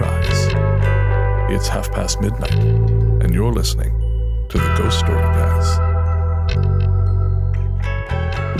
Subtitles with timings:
[0.00, 1.50] close your eyes.
[1.52, 3.98] It's half past midnight, and you're listening
[4.48, 5.78] to the Ghost Story Guys.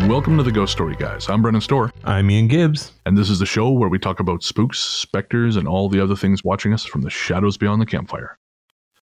[0.08, 1.28] Welcome to the Ghost Story Guys.
[1.28, 2.92] I'm Brennan Storr, I'm Ian Gibbs.
[3.06, 6.16] and this is the show where we talk about spooks, specters, and all the other
[6.16, 8.38] things watching us from the shadows beyond the campfire.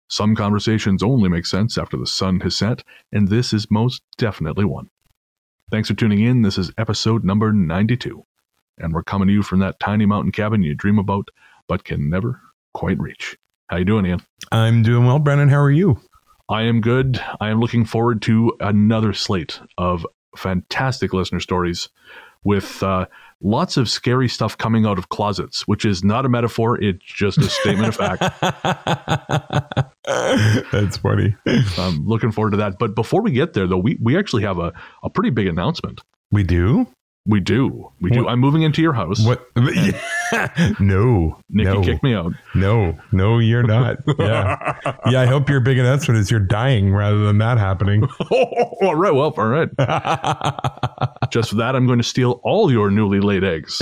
[0.10, 4.66] Some conversations only make sense after the sun has set, and this is most definitely
[4.66, 4.90] one.
[5.70, 6.44] Thanks for tuning in.
[6.44, 8.24] This is episode number 92,
[8.78, 11.30] and we're coming to you from that tiny mountain cabin you dream about
[11.68, 12.42] but can never
[12.74, 13.38] quite reach.
[13.70, 14.22] How you doing, Ian?
[14.52, 15.50] I'm doing well, Brennan.
[15.50, 16.00] How are you?
[16.50, 17.22] I am good.
[17.42, 20.06] I am looking forward to another slate of
[20.38, 21.90] fantastic listener stories
[22.44, 23.08] with uh,
[23.42, 26.82] lots of scary stuff coming out of closets, which is not a metaphor.
[26.82, 28.22] It's just a statement of fact.
[30.72, 31.36] That's funny.
[31.78, 32.80] I'm looking forward to that.
[32.80, 34.72] But before we get there, though, we, we actually have a,
[35.04, 36.02] a pretty big announcement.
[36.32, 36.88] We do?
[37.28, 37.92] We do.
[38.00, 38.24] We do.
[38.24, 39.20] What- I'm moving into your house.
[39.26, 39.46] What?
[40.80, 41.38] no.
[41.50, 42.32] Nikki no, kicked me out.
[42.56, 43.98] No, no, you're not.
[44.18, 44.78] Yeah.
[45.10, 48.08] yeah, I hope your big announcement is you're dying rather than that happening.
[48.32, 49.14] all right.
[49.14, 49.70] Well, all right.
[51.30, 53.82] Just for that, I'm going to steal all your newly laid eggs.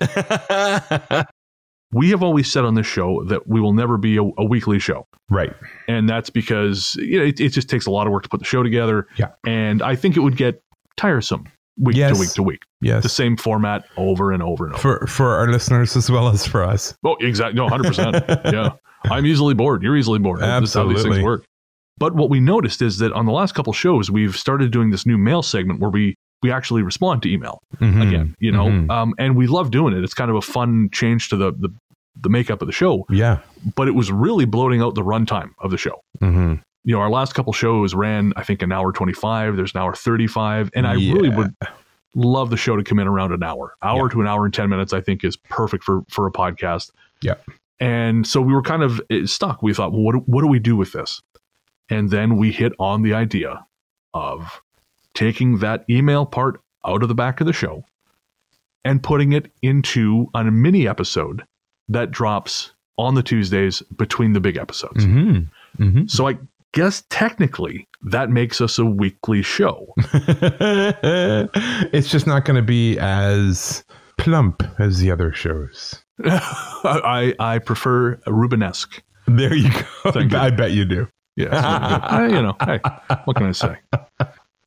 [1.91, 4.79] We have always said on this show that we will never be a, a weekly
[4.79, 5.07] show.
[5.29, 5.53] right.
[5.87, 8.39] and that's because you know, it, it just takes a lot of work to put
[8.39, 9.07] the show together.
[9.17, 9.29] Yeah.
[9.45, 10.61] and I think it would get
[10.97, 11.45] tiresome
[11.77, 12.13] week Yes.
[12.15, 13.03] to week to week, Yes.
[13.03, 14.81] the same format over and over and over.
[14.99, 16.95] For for our listeners as well as for us.
[17.03, 18.23] oh, exactly, no, hundred percent.
[18.45, 18.69] Yeah,
[19.11, 19.83] I'm easily bored.
[19.83, 20.39] You're easily bored.
[20.39, 21.43] That's how these things work.
[21.97, 25.05] But what we noticed is that on the last couple shows, we've started doing this
[25.05, 28.07] new mail segment where we we actually respond to email Mhm.
[28.07, 28.35] again.
[28.39, 28.91] You know, Mhm.
[28.91, 30.03] um, and we love doing it.
[30.03, 31.69] It's kind of a fun change to the the
[32.21, 33.39] the makeup of the show, Yeah.
[33.75, 35.99] but it was really bloating out the runtime of the show.
[36.19, 39.57] hmm you know, our last couple shows ran, I think, an hour 25.
[39.57, 40.69] There's an hour 35.
[40.75, 41.53] And I really would
[42.15, 43.75] love the show to come in around an hour.
[43.81, 44.09] Hour Yeah.
[44.13, 46.91] to an hour and 10 minutes, I think, is perfect for, for a podcast.
[47.21, 47.33] Yeah.
[47.79, 49.61] And so we were kind of eh, stuck.
[49.61, 51.21] We thought, well, what, do- what do we do with this?
[51.89, 53.65] And then we hit on the idea
[54.13, 54.61] of
[55.13, 57.83] taking that email part out of the back of the show
[58.83, 61.43] and putting it into a mini episode
[61.89, 65.03] that drops on the Tuesdays between the big episodes.
[65.03, 65.39] hmm
[65.77, 66.37] hmm So I
[66.75, 69.91] guess technically that makes us a weekly show.
[71.91, 73.83] it's just not going to be as
[74.17, 76.03] plump as the other shows.
[76.23, 79.01] I I prefer Rubenesque.
[79.27, 80.11] There you go.
[80.37, 81.07] I bet you do.
[81.35, 82.79] Yeah, you know, hey,
[83.25, 83.75] what can I say?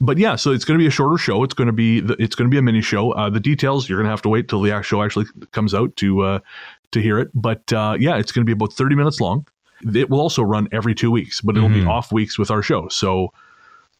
[0.01, 1.43] But yeah, so it's going to be a shorter show.
[1.43, 3.13] It's going to be the, it's going to be a mini show.
[3.13, 5.75] Uh, the details you're going to have to wait till the actual show actually comes
[5.75, 6.39] out to uh,
[6.93, 7.31] to hear it.
[7.35, 9.47] But uh, yeah, it's going to be about 30 minutes long.
[9.94, 11.89] It will also run every two weeks, but it'll be Mhm.
[11.89, 12.89] off weeks with our show.
[12.89, 13.33] So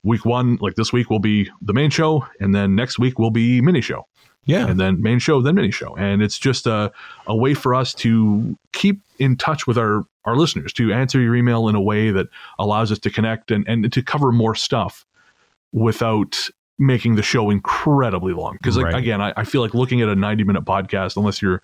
[0.03, 3.31] week one, like this week, will be the main show, and then next week will
[3.31, 4.06] be mini show.
[4.44, 4.67] Yeah.
[4.67, 5.94] and then main show, then mini show.
[5.97, 6.91] And it's just a,
[7.27, 11.37] a way for us to keep in touch with our, our listeners, to answer your
[11.37, 12.28] email in a way that
[12.59, 15.05] allows us to connect and, and to cover more stuff
[15.72, 18.55] without making the show incredibly long.
[18.55, 18.94] Because, like, Right.
[18.97, 21.61] again, I, I feel like looking at a 90 minute podcast, unless you're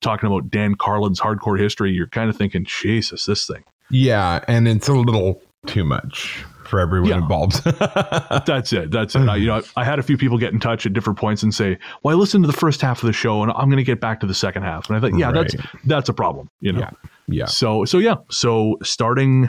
[0.00, 3.64] talking about Dan Carlin's hardcore history, you're kind of thinking, Jesus, this thing.
[3.90, 4.44] Yeah.
[4.48, 7.18] And it's a little too much for everyone Yeah.
[7.18, 7.62] involved.
[8.46, 8.90] That's it.
[8.90, 9.28] That's it.
[9.28, 11.54] I, you know, I had a few people get in touch at different points and
[11.54, 13.84] say, "Well, I listened to the first half of the show, and I'm going to
[13.84, 16.72] get back to the second half." And I thought, "Yeah, that's that's a problem." You
[16.72, 16.80] know.
[16.80, 16.90] Yeah.
[17.28, 17.44] yeah.
[17.46, 18.16] So so yeah.
[18.30, 19.48] So starting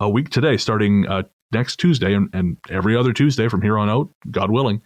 [0.00, 1.22] a week today, starting uh,
[1.52, 4.82] next Tuesday, and, and every other Tuesday from here on out, God willing,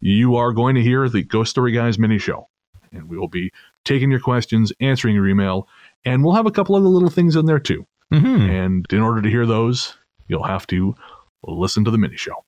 [0.00, 2.48] you are going to hear the Ghost Story Guys mini show,
[2.92, 3.50] and we will be
[3.88, 5.66] taking your questions, answering your email,
[6.04, 7.86] and we'll have a couple other little things in there too.
[8.12, 8.48] Mhm.
[8.48, 9.96] And in order to hear those,
[10.28, 10.94] you'll have to
[11.42, 12.44] listen to the mini show.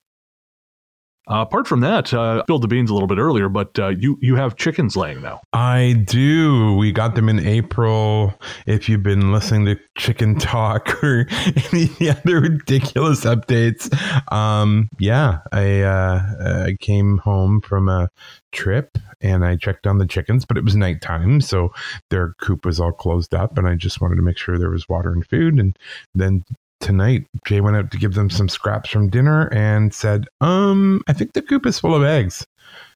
[1.31, 4.19] Uh, apart from that, uh, spilled the beans a little bit earlier, but uh, you
[4.21, 5.41] you have chickens laying now.
[5.53, 6.75] I do.
[6.75, 8.35] We got them in April.
[8.67, 11.29] If you've been listening to Chicken Talk or
[11.73, 13.93] any other ridiculous updates,
[14.33, 18.09] um, yeah, I uh, I came home from a
[18.51, 21.73] trip and I checked on the chickens, but it was nighttime, so
[22.09, 24.89] their coop was all closed up, and I just wanted to make sure there was
[24.89, 25.61] water and food.
[25.61, 25.77] And
[26.13, 26.43] then
[26.81, 31.13] tonight, Jay went out to give them some scraps from dinner and said, "Um, I
[31.13, 32.47] think the coop is full of eggs."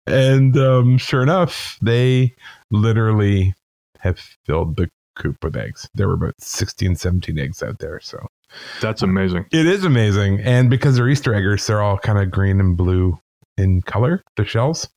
[0.07, 2.35] And um, sure enough, they
[2.71, 3.55] literally
[4.01, 5.89] have filled the coop with eggs.
[5.95, 8.01] There were about 16, 17 eggs out there.
[8.01, 8.19] So
[8.83, 9.47] That's amazing.
[9.53, 10.41] it is amazing.
[10.41, 13.19] And because they're Easter eggers, they're all kind of green and blue
[13.57, 14.89] in color, the shells.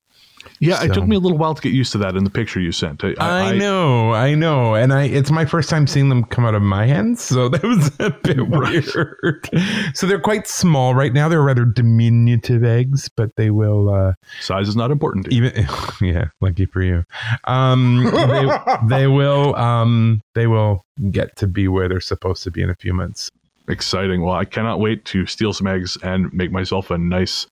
[0.59, 2.59] Yeah, it took me a little while to get used to that in the picture
[2.59, 3.03] you sent.
[3.03, 6.55] I, I, know, I know, and I it's my first time seeing them come out
[6.55, 9.49] of my hands, so that was a bit weird.
[9.95, 11.29] So they're quite small right now.
[11.29, 15.25] They're rather diminutive eggs, but they will uh, size is not important.
[15.25, 15.45] To you.
[15.45, 15.67] even
[16.01, 17.03] yeah, lucky for you.
[17.45, 22.61] Um, they, they will um, they will get to be where they're supposed to be
[22.61, 23.31] in a few months.
[23.69, 24.23] Exciting.
[24.23, 27.47] Well, I cannot wait to steal some eggs and make myself a nice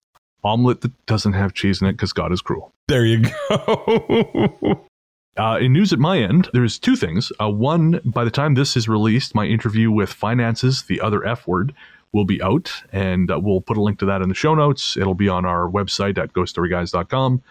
[0.46, 2.72] omelet that doesn't have cheese in it because God is cruel.
[2.88, 4.82] There you go.
[5.38, 7.30] Uh, in news at my end, there's two things.
[7.42, 11.46] Uh, one, by the time this is released, my interview with Finances, the other F
[11.46, 11.74] word,
[12.14, 14.96] will be out, and uh, we'll put a link to that in the show notes.
[14.96, 17.44] It'll be on our website at ghoststoryguys.com.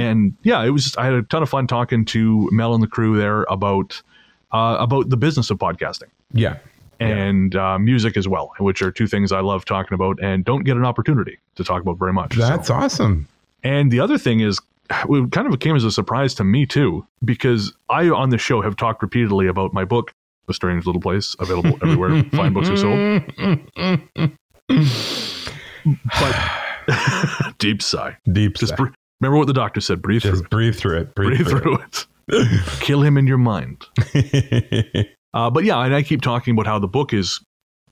[0.00, 0.96] And yeah, it was.
[0.96, 4.02] I had a ton of fun talking to Mel and the crew there about
[4.50, 6.58] uh, about the business of podcasting yeah,
[7.00, 10.64] and uh, music as well, which are two things I love talking about and don't
[10.64, 12.34] get an opportunity to talk about very much.
[12.34, 13.26] So- that's awesome.
[13.62, 14.58] and the other thing is,
[14.90, 18.62] it kind of came as a surprise to me too, because I on the show
[18.62, 20.12] have talked repeatedly about my book,
[20.48, 23.22] A Strange Little Place, available everywhere fine books are sold.
[26.20, 28.16] But deep sigh.
[28.32, 28.76] Deep Just sigh.
[28.76, 28.88] br-
[29.20, 30.00] remember what the doctor said.
[30.02, 30.50] Breathe through Just it.
[30.50, 31.14] breathe through it.
[31.14, 32.06] Breathe, Breathe through it.
[32.80, 33.84] Kill him in your mind.
[35.34, 37.40] Uh, but yeah, and I keep talking about how the book is,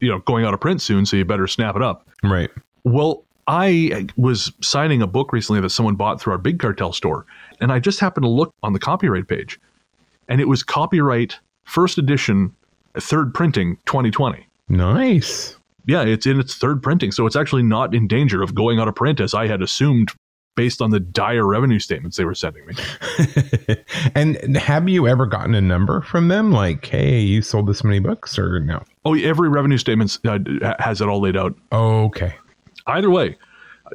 [0.00, 2.09] you know, going out of print soon, so you better snap it up.
[2.23, 2.50] right.
[2.85, 7.27] Well, I was signing a book recently that someone bought through our big cartel store,
[7.61, 9.61] and I just happened to look on the copyright page,
[10.29, 12.55] and it was copyright first edition,
[12.99, 14.47] third printing 2020.
[14.69, 15.56] Nice.
[15.87, 18.88] Yeah, it's in its third printing, so it's actually not in danger of going out
[18.88, 20.12] of print as I had assumed
[20.56, 22.75] based on the dire revenue statements they were sending me.
[24.14, 26.50] and have you ever gotten a number from them?
[26.50, 28.82] Like, hey, you sold this many books, or no?
[29.05, 30.38] Oh, every revenue statement uh,
[30.79, 31.55] has it all laid out.
[31.73, 32.35] Okay.
[32.87, 33.37] Either way,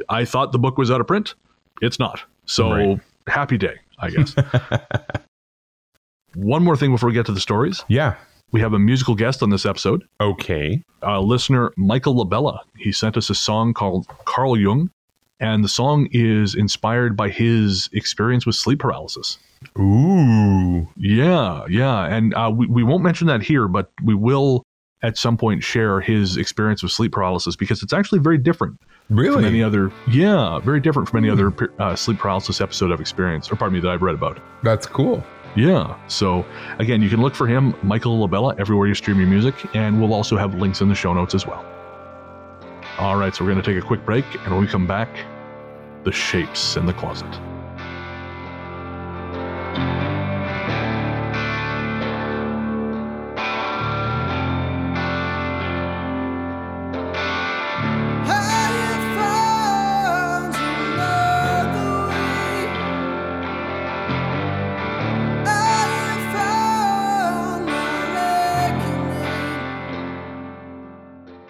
[0.10, 1.34] I thought the book was out of print.
[1.82, 2.22] It's not.
[2.46, 3.00] So Right.
[3.28, 4.36] happy day, I guess.
[6.36, 7.84] One more thing before we get to the stories.
[7.90, 8.16] Yeah.
[8.52, 10.84] We have a musical guest on this episode, Okay.
[11.04, 12.60] uh, listener Michael Labella.
[12.78, 14.90] He sent us a song called Carl Jung,
[15.42, 19.40] and the song is inspired by his experience with sleep paralysis.
[19.78, 20.88] Ooh.
[20.96, 22.06] Yeah, yeah.
[22.06, 24.64] And uh, we, we won't mention that here, but we will
[25.04, 28.80] at some point share his experience with sleep paralysis because it's actually very different
[29.34, 33.52] from any other yeah very different from any other uh, sleep paralysis episode i've experienced
[33.52, 35.24] or pardon me that i've read about That's cool.
[35.56, 36.46] yeah so
[36.78, 40.14] again you can look for him michael labella everywhere you stream your music and we'll
[40.14, 41.66] also have links in the show notes as well
[43.02, 45.10] all right so we're going to take a quick break and when we come back
[46.04, 47.28] the shapes in the closet.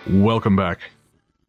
[0.07, 0.79] Welcome back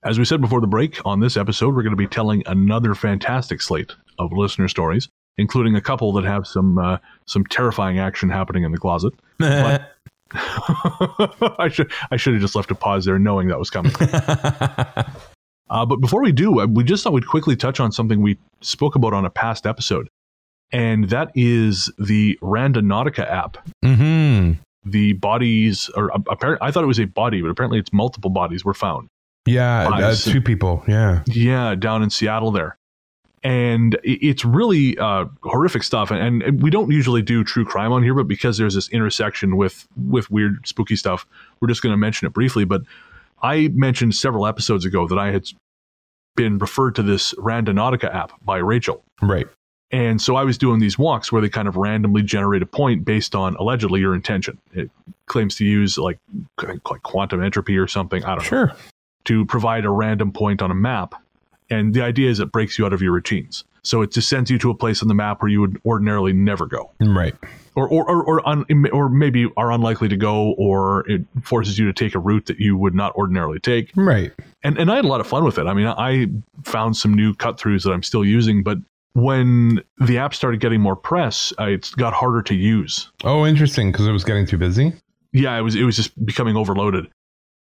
[0.05, 2.95] as we said before the break on this episode we're going to be telling another
[2.95, 5.09] fantastic slate of listener stories
[5.39, 9.93] including a couple that have some uh, some terrifying action happening in the closet But-
[10.35, 13.93] I should I should have just left a pause there, knowing that was coming.
[14.01, 18.39] uh, but before we do, uh, we just thought we'd quickly touch on something we
[18.63, 20.09] spoke about on a past episode,
[20.73, 23.59] and that is the Randonautica app.
[23.85, 24.53] hmm
[24.85, 28.31] The bodies, or uh, apparently, I thought it was a body, but apparently it's multiple
[28.31, 29.09] bodies were found.
[29.47, 30.85] Yeah, uh, two people.
[30.87, 31.23] Yeah.
[31.27, 32.77] Yeah, down in Seattle there.
[33.45, 36.13] And it's really uh, horrific stuff.
[36.13, 39.57] And, and we don't usually do true crime on here, but because there's this intersection
[39.57, 41.27] with with weird, spooky stuff,
[41.61, 42.65] we're just going to mention it briefly.
[42.65, 42.83] But
[43.43, 45.47] I mentioned several episodes ago that I had
[46.37, 49.03] been referred to this Randonautica app by Rachel.
[49.21, 49.49] Right.
[49.91, 53.05] And so I was doing these walks where they kind of randomly generate a point
[53.05, 54.59] based on allegedly your intention.
[54.73, 54.91] It
[55.27, 56.19] claims to use like
[56.63, 58.25] like quantum entropy or something.
[58.25, 58.73] I don't know Sure.
[59.25, 61.15] To provide a random point on a map.
[61.71, 63.65] And the idea is it breaks you out of your routines.
[63.85, 66.33] So it just sends you to a place on the map where you would ordinarily
[66.33, 67.35] never go, Right.
[67.75, 71.87] or or or or, un, or maybe are unlikely to go, or it forces you
[71.87, 73.91] to take a route that you would not ordinarily take.
[73.97, 74.31] Right.
[74.63, 75.67] And and I had a lot of fun with it.
[75.67, 76.29] I mean, I
[76.63, 78.79] found some new cut throughs that I'm still using, but
[79.15, 83.11] when the app started getting more press, uh, it got harder to use.
[83.25, 83.91] Oh, interesting.
[83.91, 84.93] Because it was getting too busy.
[85.33, 87.09] yeah, it was it was just becoming overloaded.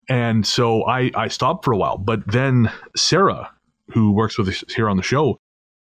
[0.08, 3.50] And so I I stopped for a while, but then Sarah,
[3.92, 5.38] who works with us here on the show,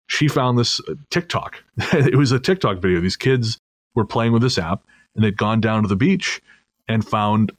[0.08, 1.62] she found this uh, TikTok.
[1.92, 3.00] it was a TikTok video.
[3.00, 3.58] These kids
[3.94, 4.82] were playing with this app
[5.14, 6.40] and they'd gone down to the beach
[6.88, 7.52] and found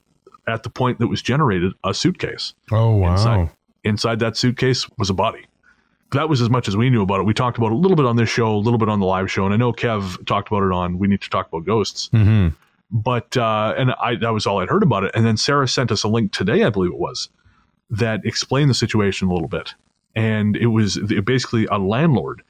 [0.47, 2.53] at the point that was generated a suitcase.
[2.71, 3.13] Oh wow.
[3.13, 3.49] Inside.
[3.83, 5.45] Inside that suitcase was a body.
[6.11, 7.23] that was as much as we knew about it.
[7.23, 9.05] We talked about it a little bit on this show, a little bit on the
[9.05, 11.65] live show, and I know Kev talked about it on We Need to Talk About
[11.65, 12.09] Ghosts.
[12.13, 12.49] Mm-hmm.
[12.91, 15.11] But uh, and I that was all I'd heard about it.
[15.13, 17.29] And then Sarah sent us a link today, I believe it was,
[17.89, 19.73] that explained the situation a little bit.
[20.15, 22.41] And it was basically a landlord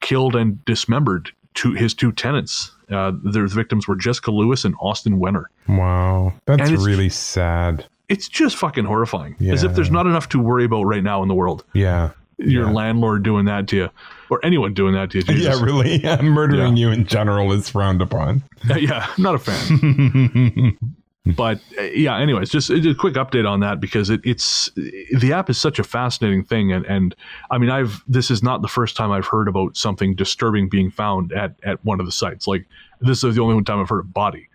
[0.00, 2.72] killed and dismembered two his two tenants.
[2.90, 5.44] Uh, their victims were Jessica Lewis and Austin Wenner.
[5.68, 7.86] Wow, that's really sad.
[8.08, 9.36] It's just fucking horrifying.
[9.48, 11.64] As if there's not enough to worry about right now in the world.
[11.72, 12.10] Yeah.
[12.36, 12.72] Your Yeah.
[12.72, 13.88] landlord doing that to you,
[14.32, 15.24] or anyone doing that to you.
[15.24, 15.44] Jesus.
[15.44, 15.92] Yeah, really.
[16.02, 18.42] Yeah, murdering you in general is frowned upon.
[18.76, 20.78] yeah, I'm not a fan.
[21.36, 25.32] but uh, yeah, anyways, just uh, a quick update on that because it, it's the
[25.32, 27.14] app is such a fascinating thing, and and
[27.50, 30.90] I mean, I've this is not the first time I've heard about something disturbing being
[30.90, 32.46] found at at one of the sites.
[32.46, 32.64] Like
[33.00, 34.48] this is the only one time I've heard of body,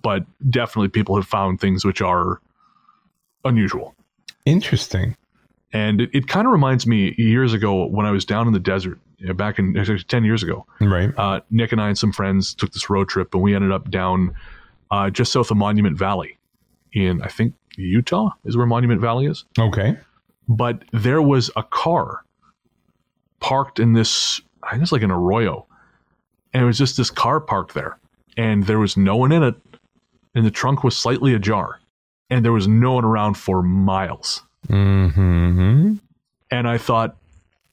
[0.00, 2.40] but definitely people have found things which are
[3.44, 3.94] unusual.
[4.46, 5.16] Interesting.
[5.72, 8.60] And it, it kind of reminds me years ago when I was down in the
[8.60, 10.66] desert, you know, back in actually 10 years ago.
[10.80, 11.10] Right.
[11.16, 13.88] Uh, Nick and I and some friends took this road trip, and we ended up
[13.88, 14.34] down
[14.90, 16.38] uh, just south of Monument Valley
[16.92, 19.44] in, I think, Utah is where Monument Valley is.
[19.58, 19.96] Okay.
[20.48, 22.24] But there was a car
[23.38, 25.66] parked in this, I think it's like an arroyo.
[26.52, 27.98] And it was just this car parked there.
[28.36, 29.54] And there was no one in it.
[30.34, 31.80] And the trunk was slightly ajar.
[32.28, 34.42] And there was no one around for miles.
[34.68, 35.94] Mm-hmm.
[36.50, 37.16] And I thought,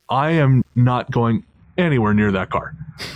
[0.10, 1.46] I am not going
[1.78, 2.76] anywhere near that car.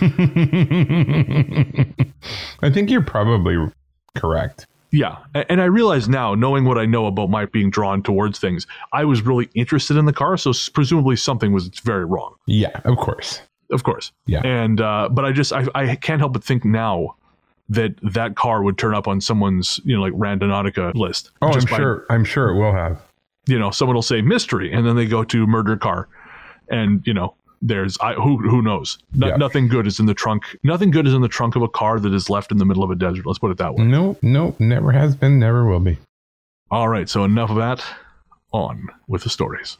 [2.62, 3.56] I think you're probably
[4.14, 4.66] correct.
[4.90, 8.64] Yeah, and I realize now, knowing what I know about my being drawn towards things,
[8.92, 12.36] I was really interested in the car, so presumably something was very wrong.
[12.46, 13.40] Yeah, of course.
[13.72, 14.12] Of course.
[14.26, 14.40] Yeah.
[14.44, 17.16] And uh, but I just I, I can't help but think now
[17.68, 21.30] that that car would turn up on someone's you know like Randonautica list.
[21.42, 22.06] Oh, I'm by- sure.
[22.08, 23.02] I'm sure it will have.
[23.46, 26.08] You know, someone will say mystery, and then they go to murder car,
[26.68, 27.34] and you know.
[27.66, 28.98] There's I who who knows.
[29.14, 29.36] No, Yeah.
[29.36, 30.54] Nothing good is in the trunk.
[30.64, 32.84] Nothing good is in the trunk of a car that is left in the middle
[32.84, 33.24] of a desert.
[33.24, 33.84] Let's put it that way.
[33.84, 35.96] No, no, never has been, never will be.
[36.70, 37.82] All right, so enough of that.
[38.52, 39.78] On with the stories.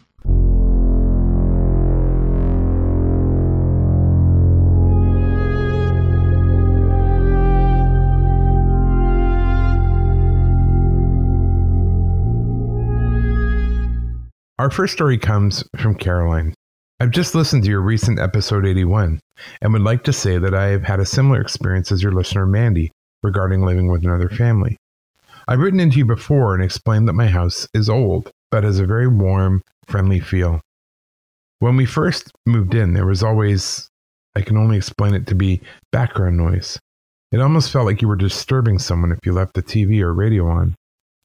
[14.59, 16.55] Our first story comes from Caroline.
[17.04, 19.20] I've just listened to your recent episode 81
[19.61, 22.46] and would like to say that I have had a similar experience as your listener
[22.46, 22.92] Mandy
[23.23, 24.78] regarding living with another family.
[25.46, 28.87] I've written into you before and explained that my house is old, but has a
[28.87, 30.62] very warm, friendly feel.
[31.58, 33.87] When we first moved in, there was always,
[34.34, 35.61] I can only explain it to be
[35.92, 36.80] background noise.
[37.32, 40.46] It almost felt like you were disturbing someone if you left the TV or radio
[40.46, 40.75] on.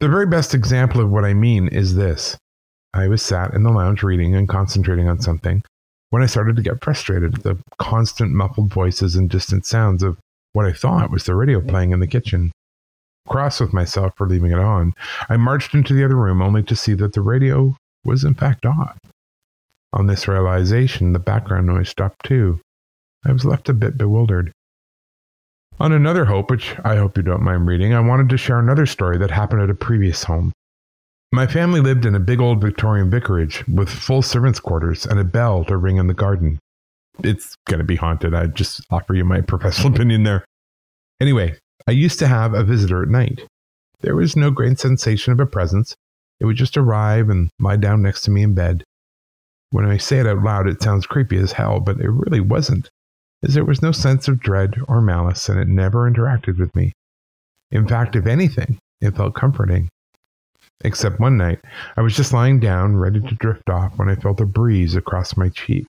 [0.01, 2.37] The very best example of what I mean is this.
[2.93, 5.63] I was sat in the lounge reading and concentrating on something
[6.09, 10.17] when I started to get frustrated at the constant muffled voices and distant sounds of
[10.53, 12.51] what I thought was the radio playing in the kitchen.
[13.27, 14.93] Cross with myself for leaving it on,
[15.29, 18.65] I marched into the other room only to see that the radio was in fact
[18.65, 18.97] off.
[19.93, 22.59] On this realization, the background noise stopped too.
[23.25, 24.51] I was left a bit bewildered.
[25.79, 28.85] On another hope, which I hope you don't mind reading, I wanted to share another
[28.85, 30.51] story that happened at a previous home.
[31.31, 35.23] My family lived in a big old Victorian vicarage with full servants' quarters and a
[35.23, 36.57] bell to ring in the garden.
[37.23, 38.33] It's going to be haunted.
[38.33, 40.43] I just offer you my professional opinion there.
[41.21, 41.55] Anyway,
[41.87, 43.45] I used to have a visitor at night.
[44.01, 45.95] There was no great sensation of a presence.
[46.39, 48.83] It would just arrive and lie down next to me in bed.
[49.69, 52.89] When I say it out loud, it sounds creepy as hell, but it really wasn't,
[53.43, 56.93] as there was no sense of dread or malice, and it never interacted with me.
[57.69, 59.89] In fact, if anything, it felt comforting.
[60.81, 61.59] Except one night,
[61.97, 65.35] I was just lying down, ready to drift off, when I felt a breeze across
[65.35, 65.87] my cheek.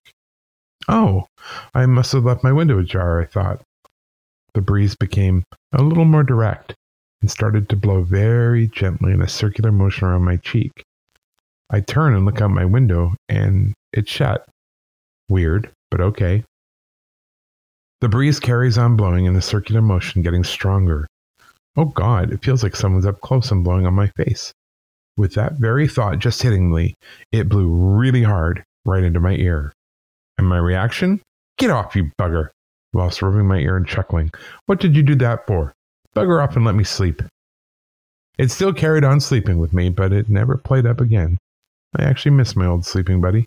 [0.89, 1.27] Oh,
[1.75, 3.63] I must have left my window ajar, I thought.
[4.55, 6.75] The breeze became a little more direct
[7.23, 10.83] and started to blow very gently in a circular motion around my cheek.
[11.71, 14.49] I turn and look out my window, and it's shut.
[15.29, 16.43] Weird, but okay.
[18.01, 21.07] The breeze carries on blowing in the circular motion, getting stronger.
[21.77, 24.53] Oh God, it feels like someone's up close and blowing on my face.
[25.21, 26.95] With that very thought just hitting me,
[27.31, 29.71] it blew really hard right into my ear.
[30.39, 31.21] And my reaction?
[31.59, 32.49] Get off, you bugger!
[32.95, 34.31] Whilst rubbing my ear and chuckling.
[34.65, 35.75] What did you do that for?
[36.17, 37.21] Bugger off and let me sleep.
[38.39, 41.37] It still carried on sleeping with me, but it never played up again.
[41.95, 43.47] I actually miss my old sleeping buddy.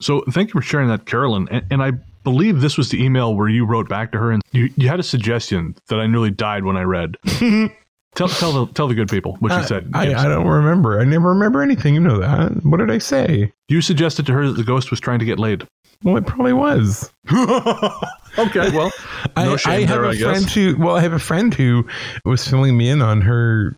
[0.00, 1.48] So thank you for sharing that, Carolyn.
[1.50, 1.90] And, and I
[2.22, 5.00] believe this was the email where you wrote back to her and you, you had
[5.00, 7.16] a suggestion that I nearly died when I read.
[8.16, 9.90] Tell tell the tell the good people what you said.
[9.94, 10.98] I, I don't remember.
[10.98, 11.94] I never remember anything.
[11.94, 12.64] You know that.
[12.64, 13.52] What did I say?
[13.68, 15.66] you suggested to her that the ghost was trying to get laid.
[16.02, 17.10] Well, it probably was.
[18.38, 18.92] Okay, well,
[19.36, 20.76] no I, I have there, a I friend who.
[20.78, 21.86] Well, I have a friend who
[22.24, 23.74] was filling me in on her,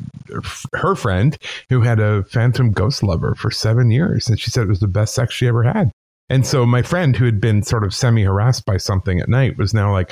[0.75, 4.69] her friend who had a phantom ghost lover for seven years, and she said it
[4.69, 5.93] was the best sex she ever had.
[6.29, 9.57] And so my friend, who had been sort of semi harassed by something at night,
[9.57, 10.11] was now like,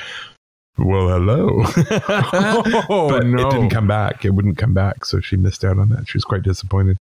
[0.78, 1.62] "Well, hello."
[2.88, 3.46] Oh, but no.
[3.46, 4.24] it didn't come back.
[4.24, 6.08] It wouldn't come back, so she missed out on that.
[6.08, 6.96] She was quite disappointed.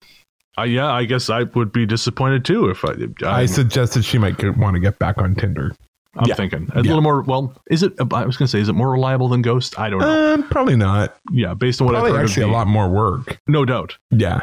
[0.57, 2.93] Uh, yeah, I guess I would be disappointed too if I.
[3.25, 5.75] I I'm, suggested she might get, want to get back on Tinder.
[6.17, 6.35] I'm yeah.
[6.35, 6.87] thinking a Yeah.
[6.87, 7.21] little more.
[7.23, 7.91] Well, is it?
[7.99, 9.77] I was going to say, is it more reliable than Ghost?
[9.77, 10.35] I don't know.
[10.35, 11.17] Uh, probably not.
[11.31, 13.37] yeah, based on what Probably I've heard, actually of a lot more work.
[13.47, 14.39] no doubt, Yeah,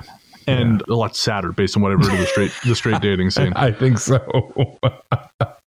[0.47, 3.31] and a lot sadder based on what I've heard of the straight the straight dating
[3.31, 3.53] scene.
[3.57, 4.79] I think so.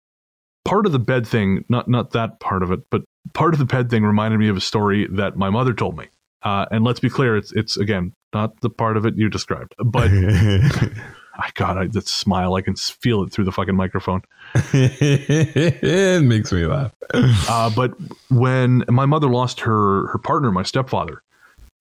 [0.64, 3.02] part of the bed thing, not not that part of it, but
[3.33, 6.06] part of the bed thing reminded me of a story that my mother told me.
[6.42, 9.75] Uh, and let's be clear, it's it's again not the part of it you described,
[9.85, 10.11] but
[11.37, 14.23] I God, I, that smile, I can feel it through the fucking microphone.
[14.54, 16.92] it makes me laugh.
[17.12, 17.92] Uh, but
[18.30, 21.23] when my mother lost her her partner, my stepfather,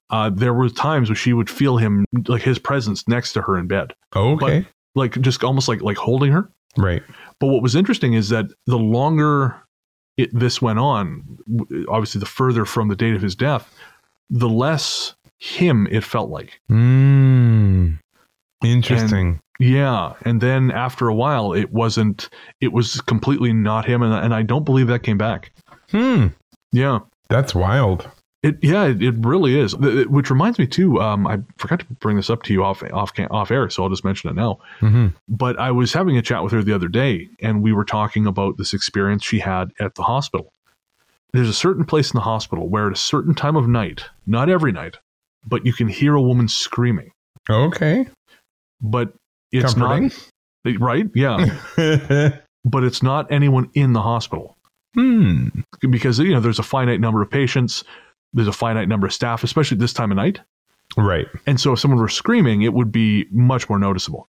[0.10, 3.58] uh, there were times where she would feel him like his presence next to her
[3.58, 6.50] in bed, Okay, like just almost like like holding her.
[6.78, 7.04] Right.
[7.40, 9.56] But what was interesting is that the longer
[10.18, 11.38] it, this went on,
[11.90, 13.74] obviously the further from the date of his death,
[14.30, 16.60] the less him it felt like.
[16.72, 17.98] Mm,
[18.64, 19.40] interesting.
[19.60, 22.30] Yeah, and then after a while, it wasn't.
[22.60, 25.52] It was completely not him, and, and I don't believe that came back.
[25.92, 26.28] hmm,
[26.72, 27.00] Yeah,
[27.30, 28.10] that's wild.
[28.44, 29.74] It yeah, it, it really is.
[29.82, 31.02] It- Which reminds me too.
[31.02, 33.90] Um, I forgot to bring this up to you off off off air, so I'll
[33.90, 34.60] just mention it now.
[34.80, 37.86] hmm But I was having a chat with her the other day, and we were
[37.86, 40.52] talking about this experience she had at the hospital.
[41.32, 44.50] There's a certain place in the hospital where at a certain time of night, not
[44.50, 44.98] every night,
[45.48, 47.10] but you can hear a woman screaming.
[47.50, 48.06] Okay,
[48.82, 49.14] But
[49.52, 50.12] it's comforting.
[50.66, 51.58] not right, yeah.
[52.66, 54.56] but it's not anyone in the hospital
[54.94, 55.48] hmm.
[55.90, 57.84] because you know there's a finite number of patients,
[58.34, 60.40] there's a finite number of staff, especially this time of night.
[60.98, 61.28] Right.
[61.48, 64.28] And so if someone were screaming, it would be much more noticeable.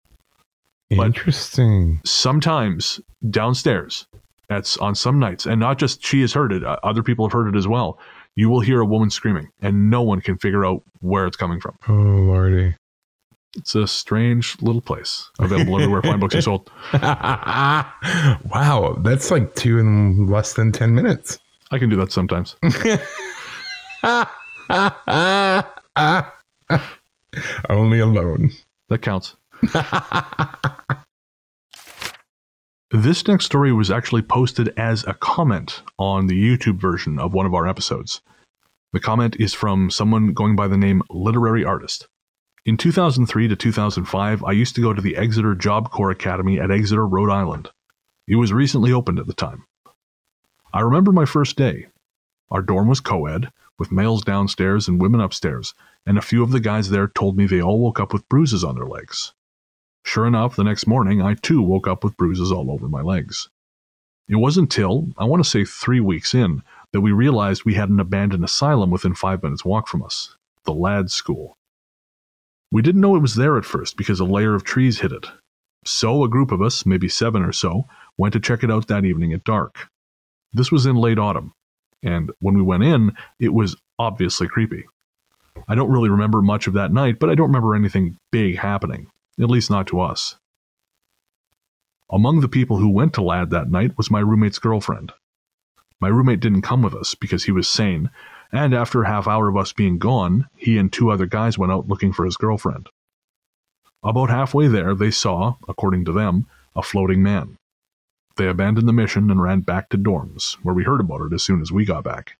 [0.95, 2.01] But- Interesting.
[2.06, 2.99] sometimes
[3.30, 4.06] downstairs
[4.49, 7.32] that's on some nights and not just she has heard it uh, other people have
[7.34, 7.97] heard it as well
[8.36, 11.60] you will hear a woman screaming and no one can figure out where it's coming
[11.62, 12.75] from Oh lordy.
[13.56, 19.80] it's a strange little place available everywhere fine books are sold wow, that's like two
[19.80, 21.39] in less than ten minutes.
[21.71, 22.56] i can do that sometimes
[27.70, 28.52] Only alone.
[28.89, 29.36] that counts
[32.92, 37.46] this next story was actually posted as a comment on the youtube version of one
[37.46, 38.22] of our episodes
[38.92, 42.08] the comment is from someone going by the name literary artist
[42.66, 46.72] In 2003 to 2005, I used to go to the Exeter Job Corps Academy at
[46.72, 47.70] Exeter, Rhode Island.
[48.28, 49.66] It was recently opened at the time.
[50.74, 51.88] I remember my first day.
[52.50, 55.73] Our dorm was co ed, with males downstairs and women upstairs,
[56.05, 58.63] and a few of the guys there told me they all woke up with bruises
[58.63, 59.33] on their legs.
[60.05, 63.49] Sure enough, the next morning, I too woke up with bruises all over my legs.
[64.27, 67.89] It wasn't till, I want to say three weeks in, that we realized we had
[67.89, 71.57] an abandoned asylum within five minutes' walk from us the Ladd's School.
[72.71, 75.27] We didn't know it was there at first because a layer of trees hid it.
[75.86, 77.83] So a group of us, maybe seven or so,
[78.17, 79.89] went to check it out that evening at dark.
[80.53, 81.53] This was in late autumn,
[82.04, 84.86] and when we went in, it was obviously creepy.
[85.68, 89.08] I don't really remember much of that night, but I don't remember anything big happening,
[89.39, 90.36] at least not to us.
[92.12, 95.13] Among the people who went to Ladd that night was my roommate's girlfriend.
[96.00, 98.10] My roommate didn't come with us because he was sane,
[98.52, 101.72] and after a half hour of us being gone, he and two other guys went
[101.72, 102.89] out looking for his girlfriend.
[104.04, 107.58] About halfway there, they saw, according to them, a floating man.
[108.38, 111.43] They abandoned the mission and ran back to dorms, where we heard about it as
[111.43, 112.38] soon as we got back.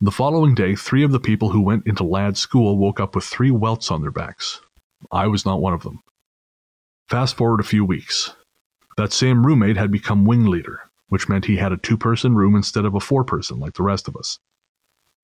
[0.00, 3.24] The following day, three of the people who went into Ladd's school woke up with
[3.24, 4.60] three welts on their backs.
[5.10, 6.02] I was not one of them.
[7.08, 8.34] Fast forward a few weeks.
[8.96, 12.54] That same roommate had become wing leader, which meant he had a two person room
[12.54, 14.38] instead of a four person like the rest of us.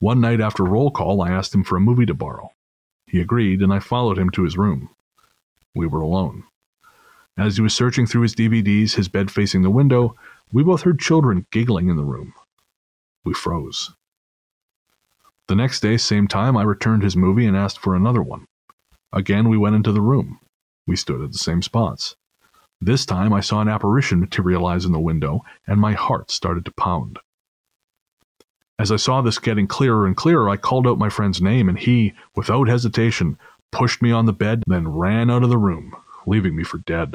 [0.00, 2.50] One night after roll call, I asked him for a movie to borrow.
[3.06, 4.90] He agreed, and I followed him to his room.
[5.74, 6.44] We were alone.
[7.36, 10.14] As he was searching through his DVDs, his bed facing the window,
[10.52, 12.32] we both heard children giggling in the room.
[13.24, 13.92] We froze.
[15.48, 18.46] The next day, same time, I returned his movie and asked for another one.
[19.12, 20.38] Again, we went into the room.
[20.86, 22.16] We stood at the same spots.
[22.80, 26.72] This time, I saw an apparition materialize in the window, and my heart started to
[26.72, 27.18] pound.
[28.78, 31.78] As I saw this getting clearer and clearer, I called out my friend's name, and
[31.78, 33.38] he, without hesitation,
[33.70, 35.94] pushed me on the bed, then ran out of the room,
[36.26, 37.14] leaving me for dead.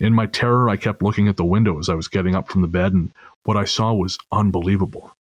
[0.00, 2.62] In my terror, I kept looking at the window as I was getting up from
[2.62, 3.12] the bed, and
[3.44, 5.16] what I saw was unbelievable.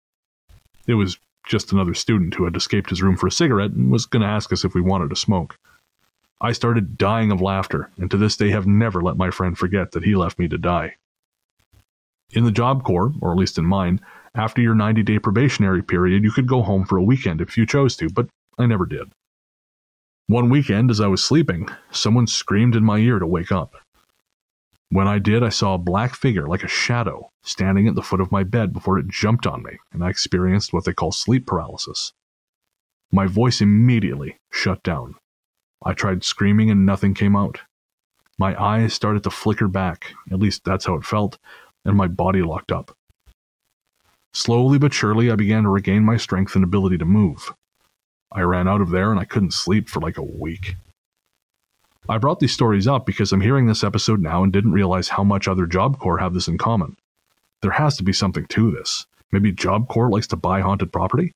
[0.88, 4.06] It was just another student who had escaped his room for a cigarette and was
[4.06, 5.58] going to ask us if we wanted to smoke.
[6.40, 9.92] I started dying of laughter, and to this day have never let my friend forget
[9.92, 10.96] that he left me to die.
[12.32, 14.00] In the Job Corps, or at least in mine,
[14.34, 17.66] after your 90 day probationary period, you could go home for a weekend if you
[17.66, 19.12] chose to, but I never did.
[20.32, 23.76] One weekend, as I was sleeping, someone screamed in my ear to wake up.
[24.88, 28.22] When I did, I saw a black figure like a shadow standing at the foot
[28.22, 31.46] of my bed before it jumped on me, and I experienced what they call sleep
[31.46, 32.14] paralysis.
[33.12, 35.16] My voice immediately shut down.
[35.84, 37.60] I tried screaming and nothing came out.
[38.38, 41.40] My eyes started to flicker back, at least that's how it felt,
[41.84, 42.96] and my body locked up.
[44.34, 47.54] Slowly but surely, I began to regain my strength and ability to move.
[48.32, 50.76] I ran out of there and I couldn't sleep for like a week.
[52.10, 55.24] I brought these stories up because I'm hearing this episode now and didn't realize how
[55.24, 56.98] much other Job Corps have this in common.
[57.62, 59.06] There has to be something to this.
[59.32, 61.34] Maybe Job Corps likes to buy haunted property?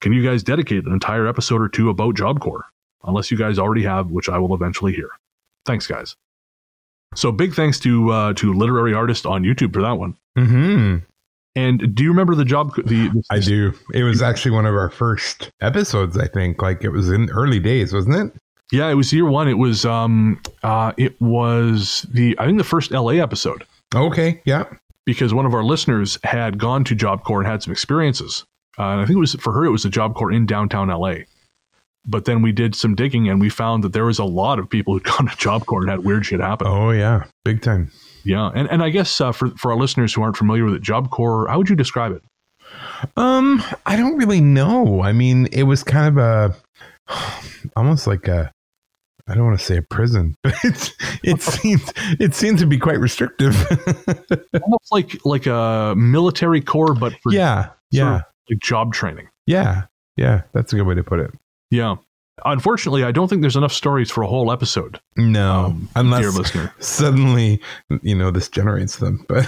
[0.00, 2.64] Can you guys dedicate an entire episode or two about Job Corps?
[3.04, 5.10] Unless you guys already have, which I will eventually hear.
[5.66, 6.16] Thanks, guys.
[7.14, 10.16] So big thanks to uh, to literary artist on YouTube for that one.
[10.36, 10.98] hmm
[11.54, 12.74] And do you remember the job?
[12.76, 13.72] The, the I do.
[13.92, 16.62] It was actually one of our first episodes, I think.
[16.62, 18.40] Like it was in early days, wasn't it?
[18.72, 19.48] Yeah, it was year one.
[19.48, 24.40] It was um uh it was the I think the first LA episode Okay.
[24.46, 24.64] Yeah.
[25.04, 28.44] because one of our listeners had gone to Job Corps and had some experiences.
[28.78, 29.66] Uh, and I think it was for her.
[29.66, 31.16] It was a Job Corps in downtown LA.
[32.06, 34.70] But then we did some digging and we found that there was a lot of
[34.70, 36.66] people who'd gone to Job Corps and had weird shit happen.
[36.66, 37.24] Oh, yeah.
[37.44, 37.90] Big time.
[38.24, 40.82] Yeah, and and I guess uh, for for our listeners who aren't familiar with it,
[40.82, 42.22] Job Corps, how would you describe it?
[43.16, 45.02] Um, I don't really know.
[45.02, 46.56] I mean, it was kind of a
[47.76, 48.52] almost like a
[49.28, 52.78] I don't want to say a prison, but it's it seems it seems to be
[52.78, 53.54] quite restrictive.
[54.62, 57.70] Almost like like a military corps, but for yeah.
[57.90, 58.22] Yeah.
[58.48, 59.28] like job training.
[59.46, 59.84] Yeah.
[60.16, 60.42] Yeah.
[60.52, 61.30] That's a good way to put it.
[61.70, 61.96] Yeah.
[62.44, 65.66] Unfortunately, I don't think there's enough stories for a whole episode, No.
[65.66, 66.74] um, unless dear listener.
[66.78, 67.60] suddenly,
[68.02, 69.24] you know, this generates them.
[69.28, 69.46] But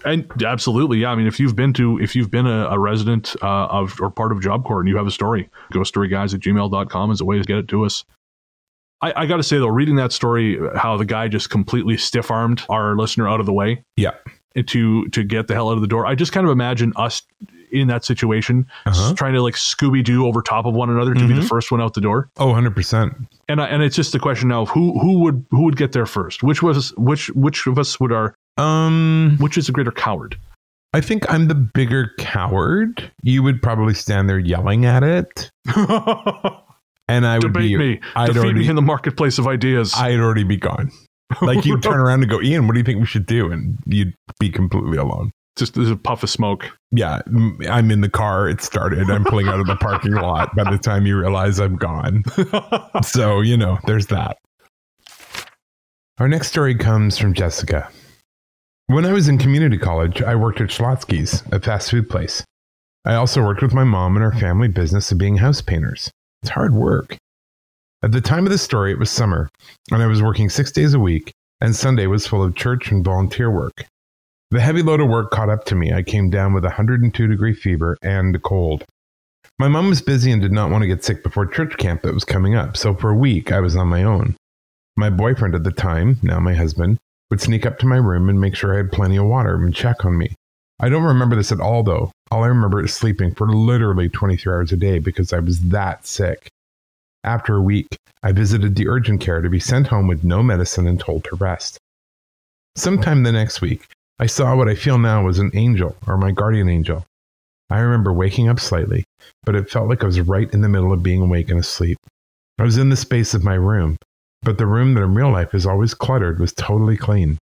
[0.04, 1.10] And absolutely, yeah.
[1.12, 4.10] I mean, if you've been to, if you've been a, a resident uh, of or
[4.10, 7.38] part of Job Corps and you have a story, ghoststoryguys at gmail.com is a way
[7.38, 8.04] to get it to us.
[9.02, 12.30] I, I got to say, though, reading that story, how the guy just completely stiff
[12.30, 14.12] armed our listener out of the way yeah.
[14.66, 16.06] to to get the hell out of the door.
[16.06, 17.22] I just kind of imagine us
[17.72, 19.14] in that situation, Uh-huh.
[19.14, 21.48] trying to like Scooby Doo over top of one another to be the Mhm.
[21.48, 22.28] first one out the door.
[22.38, 23.14] Oh, 100%.
[23.48, 25.92] And I, and it's just the question now of who who would who would get
[25.92, 26.42] there first?
[26.42, 30.36] Which was which which of us would our Um, which is a greater coward?
[30.94, 33.10] I think I'm the bigger coward.
[33.22, 35.50] You would probably stand there yelling at it,
[37.08, 37.76] and I would Debate be.
[37.76, 38.00] me.
[38.14, 39.92] I'd Defeat already, me in the marketplace of ideas.
[39.96, 40.90] I'd already be gone.
[41.42, 43.50] Like you'd turn around and go, Ian, what do you think we should do?
[43.50, 45.32] And you'd be completely alone.
[45.56, 46.70] Just there's a puff of smoke.
[46.90, 47.22] Yeah,
[47.68, 48.48] I'm in the car.
[48.48, 49.08] It started.
[49.10, 52.24] I'm pulling out of the parking lot by the time you realize I'm gone.
[53.02, 54.38] So, you know, there's that.
[56.18, 57.90] Our next story comes from Jessica.
[58.86, 62.42] When I was in community college, I worked at Schlotzsky's, a fast food place.
[63.04, 66.10] I also worked with my mom in our family business of being house painters.
[66.42, 67.16] It's hard work.
[68.02, 69.48] At the time of the story, it was summer,
[69.90, 73.04] and I was working six days a week, and Sunday was full of church and
[73.04, 73.86] volunteer work.
[74.52, 75.92] The heavy load of work caught up to me.
[75.92, 78.84] I came down with a 102 degree fever and a cold.
[79.58, 82.14] My mom was busy and did not want to get sick before church camp that
[82.14, 84.36] was coming up, so for a week I was on my own.
[84.96, 86.98] My boyfriend at the time, now my husband,
[87.30, 89.74] would sneak up to my room and make sure I had plenty of water and
[89.74, 90.34] check on me.
[90.78, 92.12] I don't remember this at all, though.
[92.30, 96.06] All I remember is sleeping for literally 23 hours a day because I was that
[96.06, 96.48] sick.
[97.24, 97.88] After a week,
[98.22, 101.36] I visited the urgent care to be sent home with no medicine and told to
[101.36, 101.78] rest.
[102.76, 106.30] Sometime the next week, I saw what I feel now was an angel or my
[106.30, 107.04] guardian angel.
[107.68, 109.04] I remember waking up slightly,
[109.44, 111.98] but it felt like I was right in the middle of being awake and asleep.
[112.58, 113.96] I was in the space of my room,
[114.42, 117.38] but the room that in real life is always cluttered was totally clean.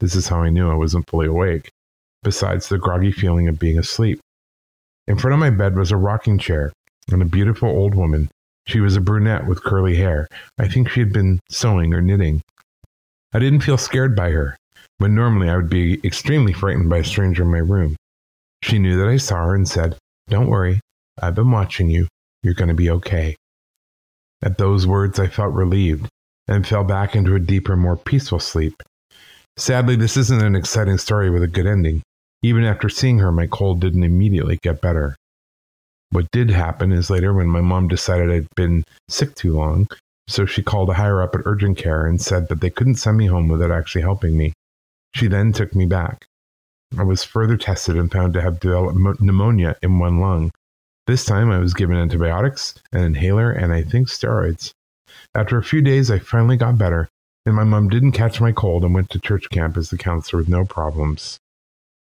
[0.00, 1.70] This is how I knew I wasn't fully awake,
[2.22, 4.20] besides the groggy feeling of being asleep.
[5.06, 6.72] In front of my bed was a rocking chair
[7.10, 8.28] and a beautiful old woman.
[8.66, 10.28] She was a brunette with curly hair.
[10.58, 12.42] I think she had been sewing or knitting.
[13.32, 14.58] I didn't feel scared by her,
[14.98, 17.96] when normally I would be extremely frightened by a stranger in my room.
[18.62, 19.96] She knew that I saw her and said,
[20.28, 20.80] Don't worry,
[21.20, 22.08] I've been watching you.
[22.42, 23.36] You're going to be okay.
[24.42, 26.08] At those words, I felt relieved
[26.46, 28.82] and fell back into a deeper, more peaceful sleep.
[29.56, 32.02] Sadly, this isn't an exciting story with a good ending.
[32.42, 35.16] Even after seeing her, my cold didn't immediately get better.
[36.10, 39.88] What did happen is later when my mom decided I'd been sick too long,
[40.28, 43.18] so she called a higher up at urgent care and said that they couldn't send
[43.18, 44.52] me home without actually helping me.
[45.18, 46.28] She then took me back.
[46.96, 50.52] I was further tested and found to have developed pneumonia in one lung.
[51.08, 54.72] This time I was given antibiotics, an inhaler, and I think steroids.
[55.34, 57.08] After a few days, I finally got better,
[57.44, 60.38] and my mom didn't catch my cold and went to church camp as the counselor
[60.38, 61.38] with no problems.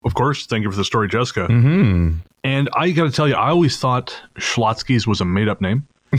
[0.03, 1.47] Of course, thank you for the story, Jessica.
[1.47, 2.17] Mm-hmm.
[2.43, 5.87] And I got to tell you, I always thought Schlotzsky's was a made up name.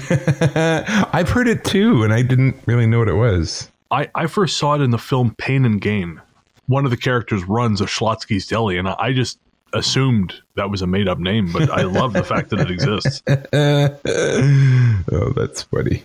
[1.12, 3.68] I've heard it too, and I didn't really know what it was.
[3.90, 6.20] I, I first saw it in the film Pain and Gain.
[6.66, 9.38] One of the characters runs a Schlotzsky's Deli, and I just
[9.74, 13.22] assumed that was a made up name, but I love the fact that it exists.
[15.12, 16.03] oh, that's funny.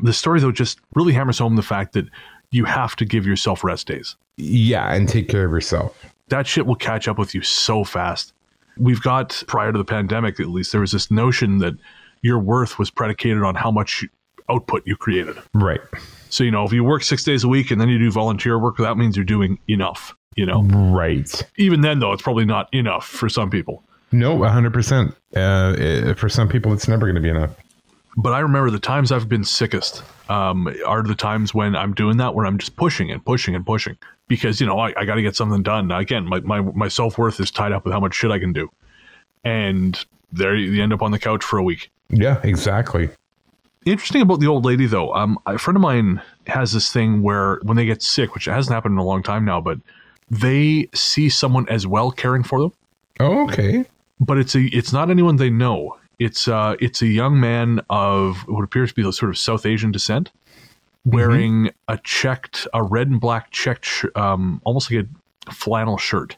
[0.00, 2.06] The story, though, just really hammers home the fact that
[2.50, 4.16] you have to give yourself rest days.
[4.36, 6.04] Yeah, and take care of yourself.
[6.28, 8.32] That shit will catch up with you so fast.
[8.76, 11.74] We've got, prior to the pandemic at least, there was this notion that
[12.22, 14.04] your worth was predicated on how much
[14.50, 15.36] output you created.
[15.52, 15.80] Right.
[16.34, 18.58] So, you know, if you work six days a week and then you do volunteer
[18.58, 20.62] work, that means you're doing enough, you know?
[20.62, 21.30] Right.
[21.58, 23.84] Even then, though, it's probably not enough for some people.
[24.10, 25.14] No, 100%.
[25.36, 27.52] Uh, for some people, it's never going to be enough.
[28.16, 32.16] But I remember the times I've been sickest um, are the times when I'm doing
[32.16, 35.14] that, where I'm just pushing and pushing and pushing because, you know, I, I got
[35.14, 35.92] to get something done.
[35.92, 38.52] Again, my, my, my self worth is tied up with how much shit I can
[38.52, 38.68] do.
[39.44, 41.92] And there you end up on the couch for a week.
[42.08, 43.10] Yeah, exactly.
[43.84, 45.12] Interesting about the old lady, though.
[45.14, 48.72] Um, a friend of mine has this thing where when they get sick, which hasn't
[48.74, 49.78] happened in a long time now, but
[50.30, 52.72] they see someone as well caring for them.
[53.20, 53.84] Oh, okay.
[54.20, 55.98] But it's a it's not anyone they know.
[56.18, 59.66] It's uh it's a young man of what appears to be the sort of South
[59.66, 60.30] Asian descent,
[61.04, 65.06] wearing a checked a red and black checked sh- um almost like
[65.48, 66.36] a flannel shirt.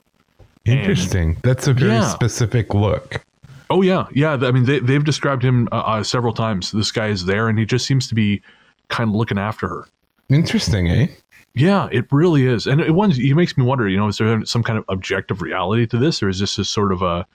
[0.64, 1.36] Interesting.
[1.42, 2.08] That's a very Yeah.
[2.08, 3.24] specific look.
[3.68, 4.32] Oh yeah, yeah.
[4.34, 6.70] I mean, they they've described him uh, uh, several times.
[6.72, 8.42] This guy is there, and he just seems to be
[8.88, 9.86] kind of looking after her.
[10.28, 11.08] Interesting, eh?
[11.54, 13.88] Yeah, it really is, and it ones it makes me wonder.
[13.88, 16.72] You know, is there some kind of objective reality to this, or is this just
[16.72, 17.26] sort of a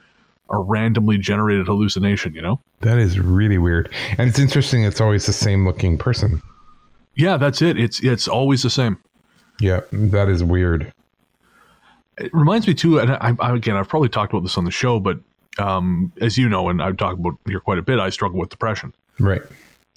[0.49, 2.33] a randomly generated hallucination?
[2.35, 2.59] You know?
[2.81, 3.89] That is really weird.
[4.17, 6.41] And it's interesting it's always the same looking person.
[7.15, 7.79] Yeah, that's it.
[7.79, 8.97] It's it's always the same.
[9.59, 10.93] Yeah, that is weird.
[12.17, 14.71] It reminds me too, and I, I, again, I've probably talked about this on the
[14.71, 15.19] show, but
[15.57, 18.49] um, as you know, and I've talked about here quite a bit, I struggle with
[18.49, 18.93] depression.
[19.19, 19.41] Right.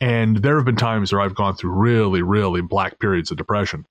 [0.00, 3.86] And there have been times where I've gone through really, really black periods of depression.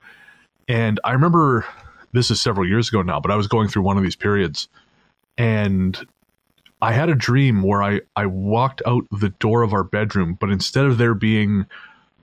[0.67, 1.65] And I remember
[2.11, 4.67] this is several years ago now, but I was going through one of these periods
[5.37, 5.97] and
[6.81, 10.49] I had a dream where I, I walked out the door of our bedroom, but
[10.49, 11.65] instead of there being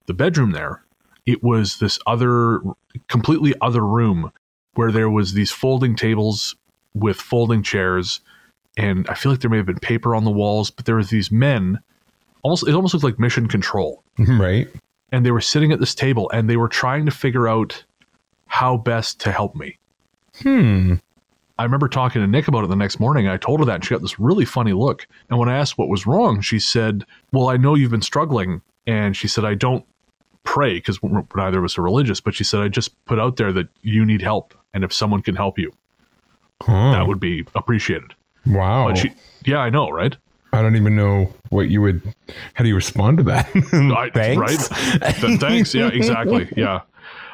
[0.06, 0.82] the bedroom there,
[1.26, 2.60] it was this other,
[3.08, 4.32] completely other room
[4.74, 6.56] where there was these folding tables
[6.94, 8.20] with folding chairs.
[8.76, 11.04] And I feel like there may have been paper on the walls, but there were
[11.04, 11.78] these men
[12.42, 14.68] almost, it almost looked like mission control Right.
[15.12, 17.84] and they were sitting at this table and they were trying to figure out
[18.46, 19.76] how best to help me.
[20.42, 20.94] Hmm.
[21.58, 23.28] I remember talking to Nick about it the next morning.
[23.28, 25.06] I told her that and she got this really funny look.
[25.28, 28.62] And when I asked what was wrong, she said, Well, I know you've been struggling.
[28.86, 29.84] And she said, I don't
[30.42, 30.98] pray because
[31.34, 34.06] neither of us are religious, but she said, I just put out there that you
[34.06, 34.54] need help.
[34.72, 35.70] And if someone can help you,
[36.66, 38.14] that would be appreciated.
[38.46, 38.88] Wow.
[38.88, 39.12] But she,
[39.44, 40.16] yeah, I know, right?
[40.52, 42.02] I don't even know what you would.
[42.54, 43.48] How do you respond to that?
[43.72, 44.38] I- Thanks.
[44.38, 44.58] Right?
[45.14, 45.74] Th- thanks.
[45.74, 46.48] Yeah, exactly.
[46.56, 46.80] Yeah.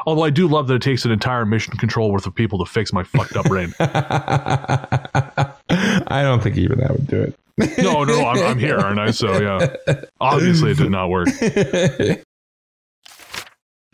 [0.06, 2.70] Although I do love that it takes an entire mission control worth of people to
[2.70, 3.74] fix my fucked up brain.
[3.80, 5.52] I
[6.22, 7.34] don't think even that would do it.
[7.82, 9.10] No, no, I'm, I'm here, aren't I?
[9.10, 9.74] So, yeah.
[10.20, 11.26] Obviously, it did not work.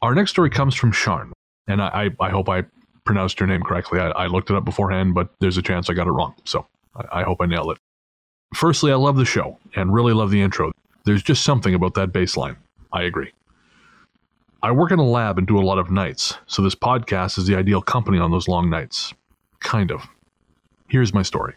[0.03, 1.31] Our next story comes from Sharn,
[1.69, 2.65] and I, I, I hope I
[3.05, 4.01] pronounced your name correctly.
[4.01, 6.35] I, I looked it up beforehand, but there's a chance I got it wrong.
[6.45, 7.79] So, I, hope I nailed it.
[8.55, 10.73] Firstly, I love the show and really love the intro.
[11.05, 12.57] There's just something about that bass line.
[12.93, 13.33] I agree.
[14.63, 17.47] I work in a lab and do a lot of nights, so this podcast is
[17.47, 19.13] the ideal company on those long nights.
[19.59, 20.07] Kind of.
[20.89, 21.55] Here's my story.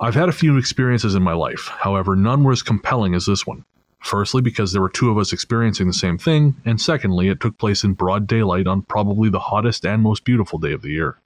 [0.00, 3.46] I've had a few experiences in my life, however, none were as compelling as this
[3.46, 3.64] one.
[3.98, 7.58] Firstly, because there were two of us experiencing the same thing, and secondly, it took
[7.58, 11.18] place in broad daylight on probably the hottest and most beautiful day of the year.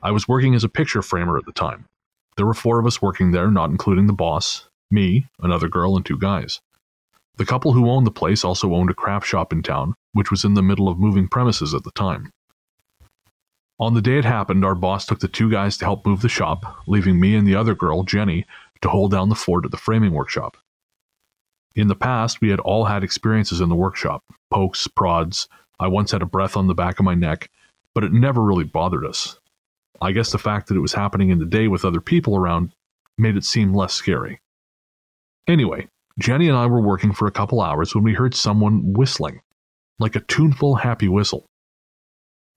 [0.00, 1.86] I was working as a picture framer at the time.
[2.36, 6.06] There were four of us working there, not including the boss, me, another girl, and
[6.06, 6.60] two guys.
[7.36, 10.44] The couple who owned the place also owned a craft shop in town, which was
[10.44, 12.30] in the middle of moving premises at the time.
[13.80, 16.28] On the day it happened, our boss took the two guys to help move the
[16.28, 18.44] shop, leaving me and the other girl, Jenny,
[18.82, 20.56] to hold down the fort at the framing workshop.
[21.74, 25.48] In the past, we had all had experiences in the workshop pokes, prods.
[25.78, 27.50] I once had a breath on the back of my neck,
[27.94, 29.38] but it never really bothered us.
[30.00, 32.72] I guess the fact that it was happening in the day with other people around
[33.16, 34.40] made it seem less scary.
[35.48, 39.40] Anyway, Jenny and I were working for a couple hours when we heard someone whistling,
[39.98, 41.46] like a tuneful, happy whistle.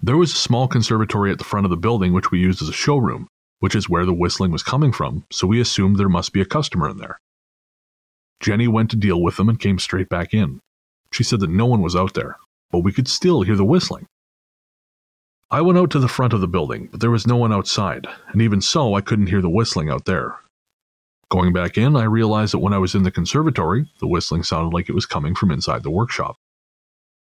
[0.01, 2.69] There was a small conservatory at the front of the building which we used as
[2.69, 3.27] a showroom,
[3.59, 6.45] which is where the whistling was coming from, so we assumed there must be a
[6.45, 7.19] customer in there.
[8.39, 10.59] Jenny went to deal with them and came straight back in.
[11.11, 12.37] She said that no one was out there,
[12.71, 14.07] but we could still hear the whistling.
[15.53, 18.07] I went out to the front of the building, but there was no one outside,
[18.29, 20.39] and even so, I couldn't hear the whistling out there.
[21.29, 24.73] Going back in, I realized that when I was in the conservatory, the whistling sounded
[24.73, 26.37] like it was coming from inside the workshop.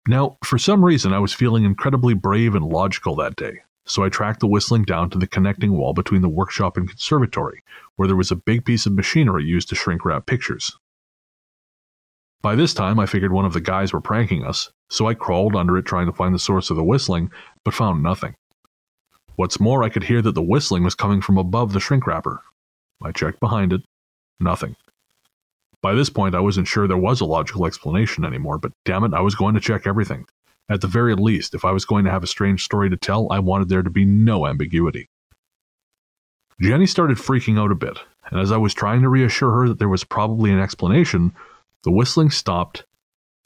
[0.09, 4.09] Now, for some reason, I was feeling incredibly brave and logical that day, so I
[4.09, 7.63] tracked the whistling down to the connecting wall between the workshop and conservatory,
[7.95, 10.77] where there was a big piece of machinery used to shrink wrap pictures.
[12.41, 15.55] By this time, I figured one of the guys were pranking us, so I crawled
[15.55, 17.31] under it trying to find the source of the whistling,
[17.63, 18.35] but found nothing.
[19.35, 22.41] What's more, I could hear that the whistling was coming from above the shrink wrapper.
[23.03, 23.81] I checked behind it.
[24.39, 24.75] Nothing.
[25.81, 29.13] By this point, I wasn't sure there was a logical explanation anymore, but damn it,
[29.13, 30.25] I was going to check everything.
[30.69, 33.27] At the very least, if I was going to have a strange story to tell,
[33.31, 35.07] I wanted there to be no ambiguity.
[36.59, 37.99] Jenny started freaking out a bit,
[38.31, 41.33] and as I was trying to reassure her that there was probably an explanation,
[41.83, 42.85] the whistling stopped.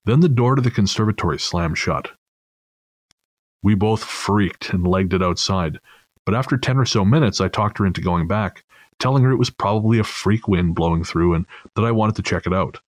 [0.05, 2.11] Then the door to the conservatory slammed shut.
[3.63, 5.79] We both freaked and legged it outside,
[6.25, 8.63] but after 10 or so minutes, I talked her into going back,
[8.99, 12.23] telling her it was probably a freak wind blowing through and that I wanted to
[12.23, 12.79] check it out.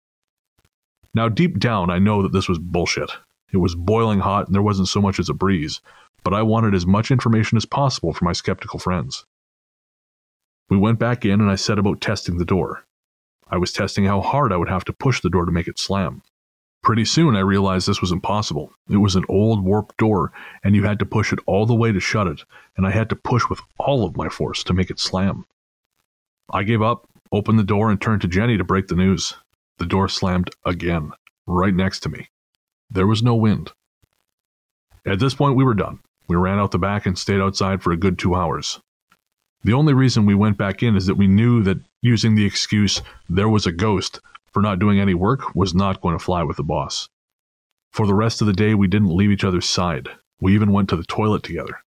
[1.13, 3.11] Now, deep down, I know that this was bullshit.
[3.51, 5.79] It was boiling hot and there wasn't so much as a breeze,
[6.23, 9.25] but I wanted as much information as possible for my skeptical friends.
[10.69, 12.85] We went back in and I set about testing the door.
[13.53, 15.77] I was testing how hard I would have to push the door to make it
[15.77, 16.23] slam.
[16.81, 18.73] Pretty soon I realized this was impossible.
[18.89, 20.31] It was an old warped door,
[20.63, 23.09] and you had to push it all the way to shut it, and I had
[23.11, 25.45] to push with all of my force to make it slam.
[26.51, 29.35] I gave up, opened the door, and turned to Jenny to break the news.
[29.77, 31.11] The door slammed again,
[31.45, 32.29] right next to me.
[32.89, 33.71] There was no wind.
[35.05, 35.99] At this point, we were done.
[36.27, 38.81] We ran out the back and stayed outside for a good two hours.
[39.63, 43.01] The only reason we went back in is that we knew that using the excuse,
[43.27, 44.19] there was a ghost,
[44.51, 47.09] for not doing any work was not going to fly with the boss.
[47.91, 50.09] For the rest of the day, we didn't leave each other's side.
[50.39, 51.79] We even went to the toilet together.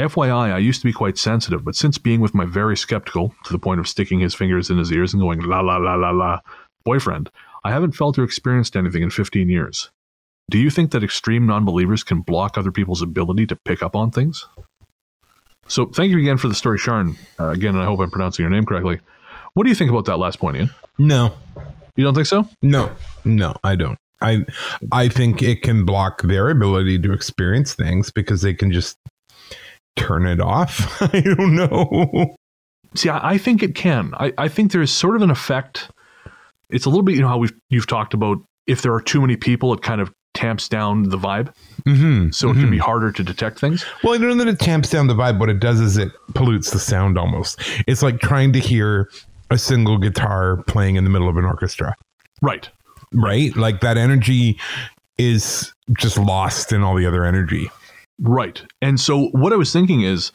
[0.00, 3.52] FYI, I used to be quite sensitive, but since being with my very skeptical, to
[3.52, 6.10] the point of sticking his fingers in his ears and going la la la la
[6.10, 6.40] la,
[6.84, 7.30] boyfriend,
[7.62, 9.90] I haven't felt or experienced anything in 15 years.
[10.50, 14.10] Do you think that extreme non-believers can block other people's ability to pick up on
[14.10, 14.48] things?
[15.72, 17.16] So, thank you again for the story, Sharon.
[17.40, 19.00] Uh, again, I hope I'm pronouncing your name correctly.
[19.54, 20.70] What do you think about that last point, Ian?
[20.98, 21.32] No,
[21.96, 22.46] You don't think so?
[22.60, 22.90] no,
[23.24, 23.96] no, I don't.
[24.20, 24.44] I
[24.92, 28.98] I think it can block their ability to experience things because they can just
[29.96, 31.00] turn it off.
[31.14, 32.36] I don't know.
[32.94, 34.12] See, I, I think it can.
[34.20, 35.90] I, I think there's sort of an effect.
[36.68, 39.22] It's a little bit, you know, how we've you've talked about if there are too
[39.22, 41.54] many people, it kind of tamps down the vibe,
[41.86, 42.30] Mm-hmm.
[42.30, 43.84] so it can be harder to detect things.
[44.04, 45.38] Well, I don't know that it tamps down the vibe.
[45.40, 47.60] What it does is it pollutes the sound almost.
[47.88, 49.10] It's like trying to hear
[49.50, 51.94] a single guitar playing in the middle of an orchestra,
[52.40, 52.68] Right.
[53.12, 53.54] right?
[53.56, 54.58] Like that energy
[55.18, 57.70] is just lost in all the other energy.
[58.20, 58.62] Right.
[58.80, 60.30] And so what I was thinking is,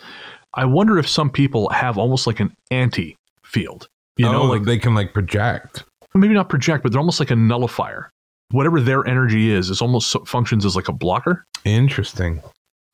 [0.54, 3.88] I wonder if some people have almost like an anti field.
[4.18, 5.84] You know, oh, like they can like project.
[6.16, 8.12] maybe not project, but they're almost like a nullifier.
[8.52, 11.44] Whatever their energy is, it almost functions as like a blocker.
[11.66, 12.42] Interesting.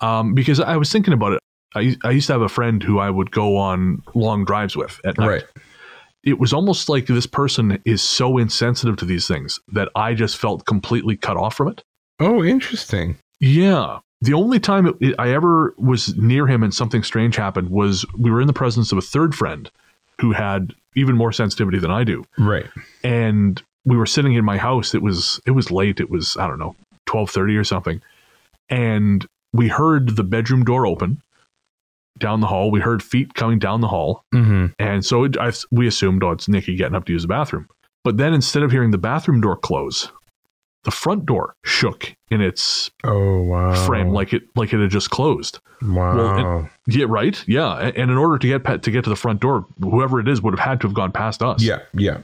[0.01, 1.39] Um, because I was thinking about it.
[1.75, 4.99] I, I used to have a friend who I would go on long drives with
[5.05, 5.27] at night.
[5.27, 5.43] Right.
[6.23, 10.37] It was almost like this person is so insensitive to these things that I just
[10.37, 11.83] felt completely cut off from it.
[12.19, 13.17] Oh, interesting.
[13.39, 13.99] Yeah.
[14.21, 18.05] The only time it, it- I ever was near him and something strange happened was
[18.17, 19.69] we were in the presence of a third friend
[20.21, 22.23] who had even more sensitivity than I do.
[22.37, 22.67] Right.
[23.03, 24.93] And we were sitting in my house.
[24.95, 25.99] It was it was late.
[25.99, 26.75] It was, I don't know,
[27.07, 28.01] 12:30 or something.
[28.69, 31.21] And we heard the bedroom door open
[32.19, 32.71] down the hall.
[32.71, 34.23] We heard feet coming down the hall.
[34.33, 34.67] Mm-hmm.
[34.79, 37.67] And so it, I, we assumed, oh, it's Nikki getting up to use the bathroom.
[38.03, 40.11] But then instead of hearing the bathroom door close,
[40.83, 43.85] the front door shook in its Oh wow.
[43.85, 45.59] frame like it like it had just closed.
[45.81, 46.15] Wow.
[46.15, 47.41] Well, Yeah, right.
[47.47, 50.41] Yeah, and in order to get to get to the front door, whoever it is
[50.41, 51.61] would have had to have gone past us.
[51.63, 51.79] yeah.
[51.93, 52.19] Yeah.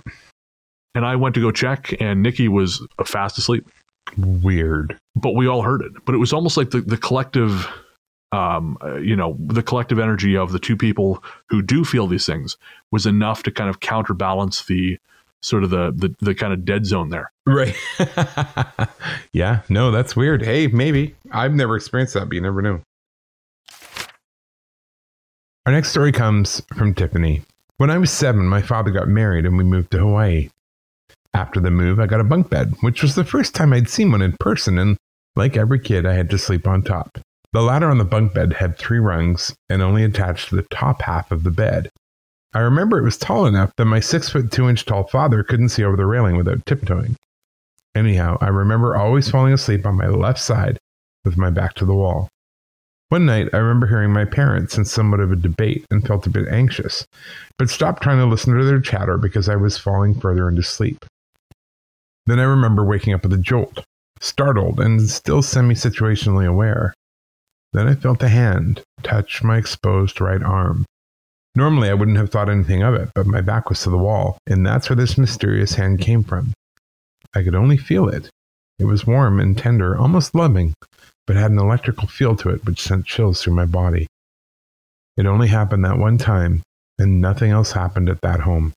[0.95, 3.67] And I went to go check, and Nikki was fast asleep,
[4.17, 4.97] Weird.
[5.15, 5.91] but we all heard it.
[6.05, 7.67] But it was almost like the the collective,
[8.31, 12.25] um, uh, you know, the collective energy of the two people who do feel these
[12.25, 12.57] things
[12.91, 14.97] was enough to kind of counterbalance the
[15.41, 17.31] sort of the the, the kind of dead zone there.
[17.45, 17.75] Right.
[19.31, 19.61] yeah.
[19.69, 20.41] No, that's weird.
[20.43, 22.81] Hey, maybe I've never experienced that, but you never know.
[25.65, 27.43] Our next story comes from Tiffany.
[27.77, 30.49] When I was seven, my father got married and we moved to Hawaii.
[31.33, 34.11] After the move, I got a bunk bed, which was the first time I'd seen
[34.11, 34.97] one in person, and
[35.35, 37.19] like every kid, I had to sleep on top.
[37.53, 41.01] The ladder on the bunk bed had three rungs and only attached to the top
[41.01, 41.89] half of the bed.
[42.53, 45.69] I remember it was tall enough that my six foot two inch tall father couldn't
[45.69, 47.15] see over the railing without tiptoeing.
[47.95, 50.77] Anyhow, I remember always falling asleep on my left side
[51.25, 52.29] with my back to the wall.
[53.09, 56.29] One night, I remember hearing my parents in somewhat of a debate and felt a
[56.29, 57.07] bit anxious,
[57.57, 61.05] but stopped trying to listen to their chatter because I was falling further into sleep.
[62.29, 63.83] Then I remember waking up with a jolt,
[64.19, 66.93] startled and still semi situationally aware.
[67.73, 70.85] Then I felt a hand touch my exposed right arm.
[71.55, 74.37] Normally, I wouldn't have thought anything of it, but my back was to the wall,
[74.45, 76.53] and that's where this mysterious hand came from.
[77.33, 78.29] I could only feel it.
[78.77, 80.75] It was warm and tender, almost loving,
[81.25, 84.05] but had an electrical feel to it which sent chills through my body.
[85.17, 86.61] It only happened that one time,
[86.99, 88.73] and nothing else happened at that home.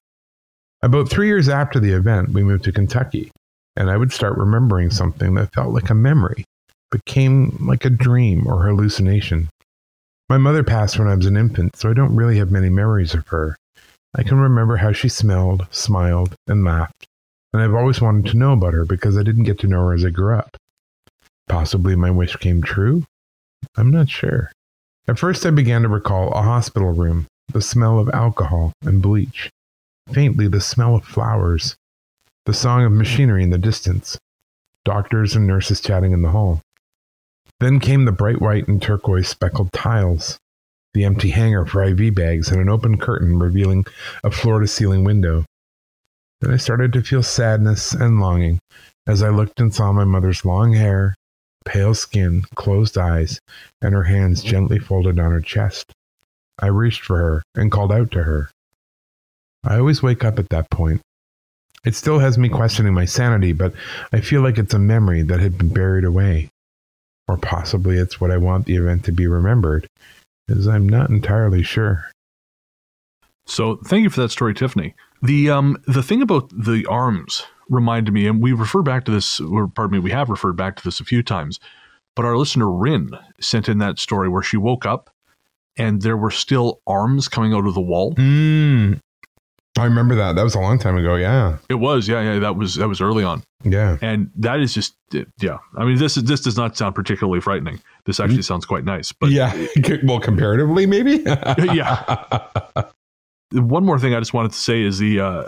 [0.80, 3.30] About three years after the event, we moved to Kentucky,
[3.76, 6.44] and I would start remembering something that felt like a memory,
[6.90, 9.48] but came like a dream or hallucination.
[10.28, 13.14] My mother passed when I was an infant, so I don't really have many memories
[13.14, 13.56] of her.
[14.14, 17.06] I can remember how she smelled, smiled, and laughed,
[17.52, 19.94] and I've always wanted to know about her because I didn't get to know her
[19.94, 20.56] as I grew up.
[21.48, 23.04] Possibly my wish came true?
[23.76, 24.52] I'm not sure.
[25.08, 29.50] At first, I began to recall a hospital room, the smell of alcohol and bleach,
[30.10, 31.74] faintly the smell of flowers,
[32.44, 34.18] the song of machinery in the distance,
[34.84, 36.60] doctors and nurses chatting in the hall.
[37.60, 40.38] Then came the bright white and turquoise speckled tiles,
[40.94, 43.84] the empty hanger for IV bags, and an open curtain revealing
[44.24, 45.44] a floor to ceiling window.
[46.40, 48.58] Then I started to feel sadness and longing
[49.06, 51.14] as I looked and saw my mother's long hair,
[51.64, 53.40] pale skin, closed eyes,
[53.80, 55.92] and her hands gently folded on her chest.
[56.58, 58.50] I reached for her and called out to her.
[59.62, 61.00] I always wake up at that point.
[61.84, 63.74] It still has me questioning my sanity, but
[64.12, 66.48] I feel like it's a memory that had been buried away.
[67.28, 69.86] Or possibly it's what I want the event to be remembered,
[70.48, 72.10] as I'm not entirely sure.
[73.46, 74.94] So thank you for that story, Tiffany.
[75.22, 79.40] The um the thing about the arms reminded me, and we refer back to this,
[79.40, 81.58] or pardon me, we have referred back to this a few times.
[82.14, 83.10] But our listener Rin
[83.40, 85.10] sent in that story where she woke up
[85.76, 88.14] and there were still arms coming out of the wall.
[88.14, 89.00] Mm,
[89.78, 90.34] I remember that.
[90.36, 91.14] That was a long time ago.
[91.14, 91.56] Yeah.
[91.70, 92.38] It was, yeah, yeah.
[92.40, 93.96] That was that was early on, Yeah.
[94.02, 94.94] and that is just,
[95.40, 95.58] yeah.
[95.76, 97.80] I mean, this is this does not sound particularly frightening.
[98.04, 99.52] This actually sounds quite nice, but yeah.
[100.04, 101.22] well, comparatively, maybe.
[101.58, 102.26] yeah.
[103.52, 105.44] One more thing I just wanted to say is the uh,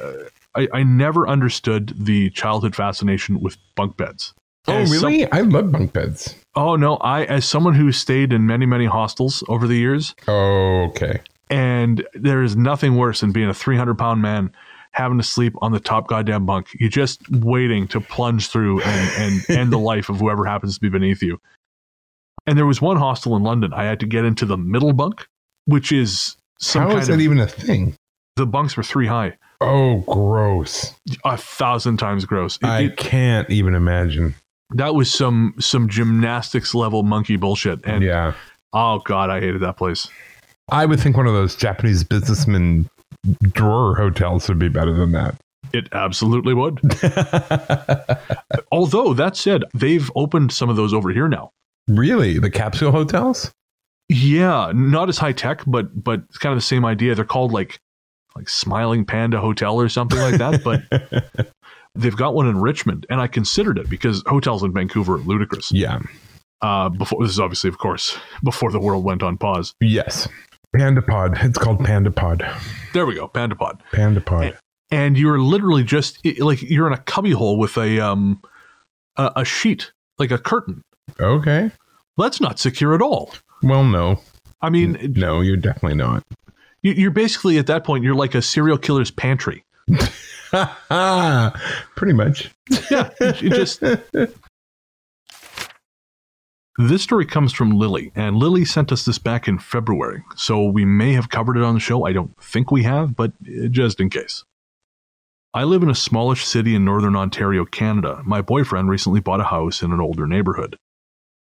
[0.54, 4.34] I, I never understood the childhood fascination with bunk beds.
[4.68, 5.30] oh, As some- really?
[5.32, 6.34] I love bunk beds.
[6.54, 10.84] oh no, I as someone who stayed in many many hostels over the years, Oh,
[10.90, 11.20] okay.
[11.50, 14.50] And there is nothing worse than being a 300 pound man
[14.92, 16.68] having to sleep on the top goddamn bunk.
[16.78, 19.10] You're just waiting to plunge through and,
[19.48, 21.40] and end the life of whoever happens to be beneath you.
[22.46, 23.72] And there was one hostel in London.
[23.72, 25.26] I had to get into the middle bunk,
[25.64, 27.96] which is some How is of that even a thing?
[28.36, 30.92] the bunks were three high, Oh, gross.
[31.24, 32.56] a thousand times gross.
[32.58, 34.34] It- I it- can't even imagine.
[34.70, 37.80] that was some some gymnastics level monkey bullshit.
[37.84, 38.34] And yeah.
[38.72, 40.08] oh god, I hated that place.
[40.70, 42.88] I would think one of those Japanese businessman
[43.52, 45.34] drawer hotels would be better than that.
[45.72, 46.78] It absolutely would.
[48.72, 51.50] Although that said, they've opened some of those over here now.
[51.88, 52.38] really?
[52.38, 53.52] The capsule hotels?
[54.08, 57.14] Yeah, not as high tech, but but it's kind of the same idea.
[57.14, 57.78] They're called like
[58.36, 60.62] like Smiling Panda Hotel or something like that.
[60.62, 61.48] But
[61.94, 65.72] they've got one in Richmond, and I considered it because hotels in Vancouver are ludicrous.
[65.72, 66.00] yeah.
[66.62, 69.74] Uh, before this is obviously, of course, before the world went on pause.
[69.80, 70.28] Yes.
[70.74, 71.36] Panda Pod.
[71.42, 72.46] It's called Pandapod.
[72.92, 73.80] There we go, Pandapod.
[73.92, 74.24] Pandapod.
[74.40, 74.58] Panda
[74.90, 78.40] and you're literally just like you're in a cubbyhole with a um
[79.16, 80.82] a, a sheet like a curtain.
[81.20, 81.70] Okay.
[82.16, 83.32] That's not secure at all.
[83.62, 84.20] Well, no.
[84.62, 86.22] I mean, No, you're definitely not.
[86.82, 89.64] you- you're basically at that point you're like a serial killer's pantry.
[91.96, 92.50] Pretty much.
[92.90, 93.80] Yeah, it just
[96.76, 100.84] This story comes from Lily, and Lily sent us this back in February, so we
[100.84, 102.04] may have covered it on the show.
[102.04, 104.42] I don't think we have, but uh, just in case.
[105.54, 108.22] I live in a smallish city in northern Ontario, Canada.
[108.26, 110.76] My boyfriend recently bought a house in an older neighborhood.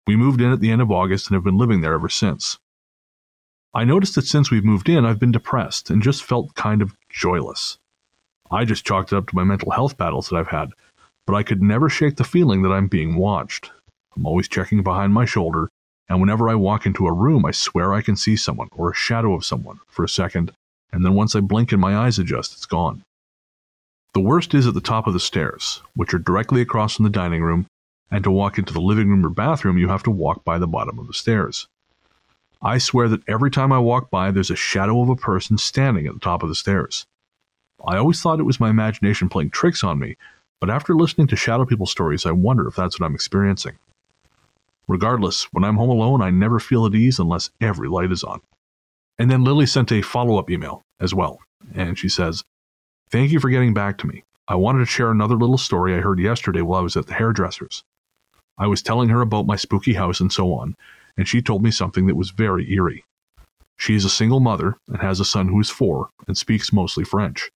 [0.07, 2.59] We moved in at the end of August and have been living there ever since.
[3.72, 6.99] I noticed that since we've moved in, I've been depressed and just felt kind of
[7.09, 7.79] joyless.
[8.51, 10.68] I just chalked it up to my mental health battles that I've had,
[11.27, 13.70] but I could never shake the feeling that I'm being watched.
[14.17, 15.69] I'm always checking behind my shoulder,
[16.09, 18.95] and whenever I walk into a room, I swear I can see someone or a
[18.95, 20.53] shadow of someone for a second,
[20.93, 23.03] and then once I blink and my eyes adjust, it's gone.
[24.12, 27.11] The worst is at the top of the stairs, which are directly across from the
[27.11, 27.67] dining room,
[28.11, 30.69] and to walk into the living room or bathroom, you have to walk by the
[30.69, 31.67] bottom of the stairs.
[32.62, 36.07] I swear that every time I walk by, there's a shadow of a person standing
[36.07, 37.07] at the top of the stairs.
[37.85, 40.17] I always thought it was my imagination playing tricks on me,
[40.61, 43.77] but after listening to shadow people stories, I wonder if that's what I'm experiencing.
[44.89, 48.41] Regardless, when I'm home alone, I never feel at ease unless every light is on.
[49.18, 51.41] And then Lily sent a follow up email as well,
[51.74, 52.45] and she says,
[53.11, 54.24] Thank you for getting back to me.
[54.47, 57.14] I wanted to share another little story I heard yesterday while I was at the
[57.14, 57.85] hairdresser's.
[58.59, 60.76] I was telling her about my spooky house and so on,
[61.16, 63.05] and she told me something that was very eerie.
[63.76, 67.05] She is a single mother and has a son who is four and speaks mostly
[67.05, 67.51] French.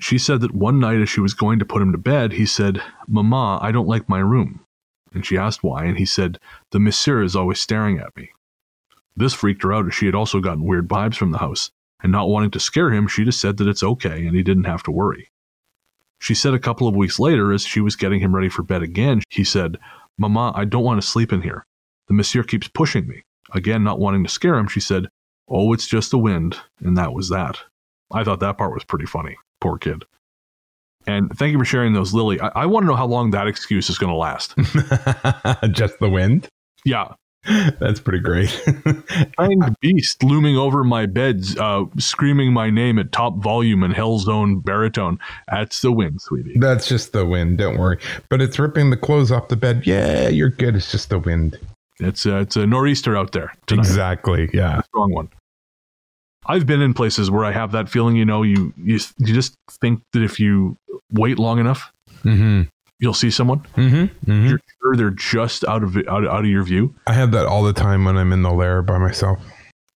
[0.00, 2.46] She said that one night as she was going to put him to bed, he
[2.46, 4.63] said, Mama, I don't like my room.
[5.14, 6.38] And she asked why, and he said,
[6.72, 8.32] The monsieur is always staring at me.
[9.16, 11.70] This freaked her out as she had also gotten weird vibes from the house,
[12.02, 14.64] and not wanting to scare him, she just said that it's okay and he didn't
[14.64, 15.30] have to worry.
[16.18, 18.82] She said a couple of weeks later, as she was getting him ready for bed
[18.82, 19.78] again, he said,
[20.18, 21.66] Mama, I don't want to sleep in here.
[22.08, 23.22] The monsieur keeps pushing me.
[23.52, 25.08] Again, not wanting to scare him, she said,
[25.48, 26.58] Oh, it's just the wind.
[26.80, 27.60] And that was that.
[28.12, 29.36] I thought that part was pretty funny.
[29.60, 30.04] Poor kid.
[31.06, 32.40] And thank you for sharing those, Lily.
[32.40, 34.54] I, I want to know how long that excuse is going to last.
[35.72, 36.48] Just the wind?
[36.84, 37.14] Yeah.
[37.78, 38.48] That's pretty great.
[39.38, 44.18] Giant beast looming over my bed, uh, screaming my name at top volume and hell
[44.18, 45.18] zone baritone.
[45.50, 46.58] That's the wind, sweetie.
[46.58, 47.58] That's just the wind.
[47.58, 47.98] Don't worry.
[48.30, 49.86] But it's ripping the clothes off the bed.
[49.86, 50.74] Yeah, you're good.
[50.74, 51.58] It's just the wind.
[52.00, 53.52] It's a, it's a nor'easter out there.
[53.66, 53.82] Tonight.
[53.82, 54.50] Exactly.
[54.54, 54.80] Yeah.
[54.82, 55.28] Strong one.
[56.46, 58.16] I've been in places where I have that feeling.
[58.16, 60.76] You know, you you, you just think that if you
[61.12, 61.90] wait long enough,
[62.24, 62.62] Mm-hmm.
[63.00, 63.60] you'll see someone.
[63.76, 64.30] Mm-hmm.
[64.30, 64.46] mm-hmm.
[64.48, 66.94] You're sure they're just out of out, out of your view.
[67.06, 69.38] I have that all the time when I'm in the lair by myself.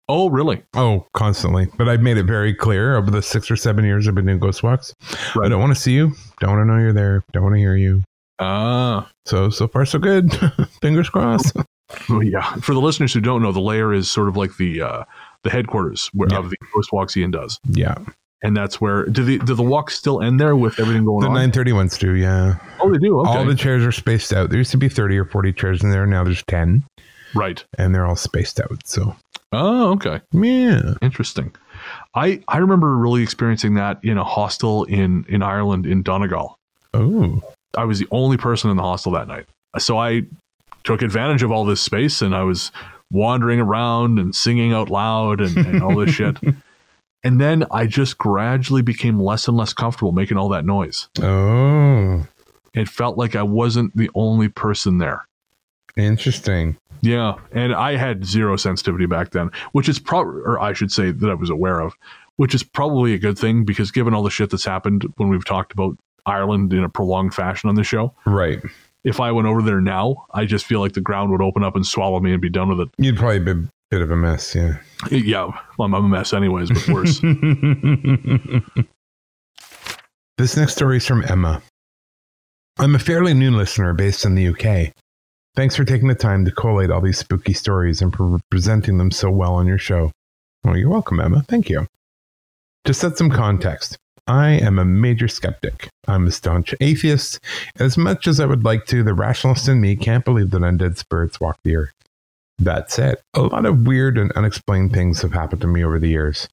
[0.07, 0.63] Oh, really?
[0.75, 1.67] Oh, constantly.
[1.77, 4.39] But I've made it very clear over the six or seven years I've been doing
[4.39, 4.93] ghost walks.
[5.41, 6.13] I don't want to see you.
[6.39, 7.23] Don't want to know you're there.
[7.31, 8.03] Don't want to hear you.
[8.39, 10.31] Ah, So so far so good.
[10.81, 11.55] Fingers crossed.
[12.09, 12.55] oh, yeah.
[12.55, 15.03] For the listeners who don't know, the lair is sort of like the uh,
[15.43, 16.39] the headquarters where, Yeah.
[16.39, 17.95] of the Ghost Walks Ian does, Yeah.
[18.43, 21.21] and that's where do the do the walks still end there with everything going on?
[21.21, 21.33] The on?
[21.51, 22.13] 930 ones do.
[22.15, 22.55] Yeah.
[22.81, 23.19] oh, they do.
[23.19, 24.49] Okay, All the chairs are spaced out.
[24.49, 26.05] There used to be 30 or 40 chairs in there.
[26.05, 26.83] Now there's 10
[27.35, 27.63] right.
[27.77, 28.85] and they're all spaced out.
[28.85, 29.15] So
[29.51, 30.21] Oh, okay.
[30.31, 30.93] yeah.
[31.01, 31.53] Interesting.
[32.15, 36.55] I I remember really experiencing that in a hostel in in Ireland in Donegal.
[36.93, 37.41] Oh.
[37.77, 39.45] I was the only person in the hostel that night.
[39.77, 40.23] So I
[40.83, 42.71] took advantage of all this space and I was
[43.11, 46.37] wandering around and singing out loud and, and all this shit.
[47.23, 51.09] And then I just gradually became less and less comfortable making all that noise.
[51.21, 52.25] Oh.
[52.73, 55.27] It felt like I wasn't the only person there.
[55.97, 56.77] Interesting.
[57.01, 57.35] Yeah.
[57.51, 61.29] And I had zero sensitivity back then, which is probably, or I should say that
[61.29, 61.93] I was aware of,
[62.37, 65.45] which is probably a good thing because given all the shit that's happened when we've
[65.45, 68.61] talked about Ireland in a prolonged fashion on the show, Right.
[69.03, 71.75] If I went over there now, I just feel like the ground would open up
[71.75, 72.89] and swallow me and be done with it.
[72.97, 74.55] You'd probably be a bit of a mess.
[74.55, 74.77] Yeah.
[75.09, 77.19] Yeah, well, I'm a mess anyways, but worse.
[80.37, 81.61] this next story is from Emma.
[82.77, 84.93] I'm a fairly new listener based in the UK.
[85.55, 89.11] Thanks for taking the time to collate all these spooky stories and for presenting them
[89.11, 90.11] so well on your show.
[90.63, 91.43] Well, you're welcome, Emma.
[91.47, 91.87] Thank you.
[92.85, 93.97] To set some context,
[94.29, 95.89] I am a major skeptic.
[96.07, 97.39] I'm a staunch atheist.
[97.79, 100.99] As much as I would like to, the rationalist in me can't believe that undead
[100.99, 101.93] spirits walk the earth.
[102.59, 106.09] That said, a lot of weird and unexplained things have happened to me over the
[106.09, 106.47] years.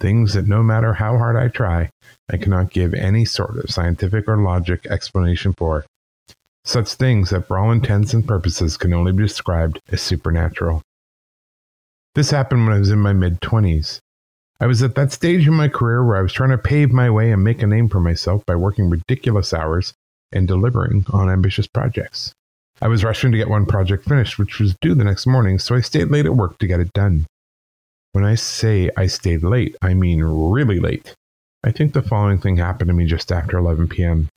[0.00, 1.90] Things that no matter how hard I try,
[2.30, 5.84] I cannot give any sort of scientific or logic explanation for.
[6.64, 10.80] Such things that, for all intents and purposes, can only be described as supernatural.
[12.14, 14.00] This happened when I was in my mid 20s.
[14.60, 17.08] I was at that stage in my career where I was trying to pave my
[17.10, 19.94] way and make a name for myself by working ridiculous hours
[20.32, 22.32] and delivering on ambitious projects.
[22.80, 25.74] I was rushing to get one project finished, which was due the next morning, so
[25.74, 27.26] I stayed late at work to get it done.
[28.12, 31.14] When I say I stayed late, I mean really late.
[31.62, 34.28] I think the following thing happened to me just after 11 p.m.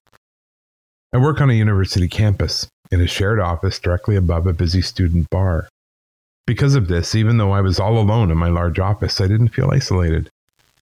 [1.13, 5.29] I work on a university campus in a shared office directly above a busy student
[5.29, 5.67] bar.
[6.47, 9.49] Because of this, even though I was all alone in my large office, I didn't
[9.49, 10.29] feel isolated.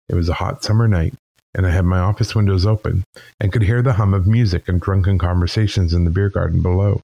[0.08, 1.14] It was a hot summer night,
[1.54, 3.04] and I had my office windows open
[3.40, 7.00] and could hear the hum of music and drunken conversations in the beer garden below.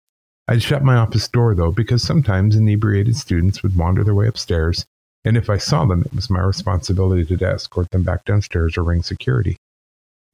[0.46, 4.84] I'd shut my office door, though, because sometimes inebriated students would wander their way upstairs,
[5.24, 8.84] and if I saw them, it was my responsibility to escort them back downstairs or
[8.84, 9.56] ring security.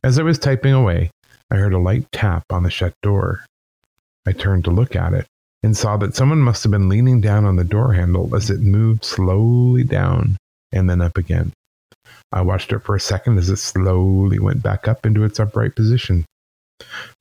[0.02, 1.10] As I was typing away,
[1.50, 3.44] I heard a light tap on the shut door.
[4.26, 5.26] I turned to look at it,
[5.62, 8.60] and saw that someone must have been leaning down on the door handle as it
[8.60, 10.36] moved slowly down
[10.72, 11.52] and then up again.
[12.32, 15.74] I watched it for a second as it slowly went back up into its upright
[15.74, 16.24] position.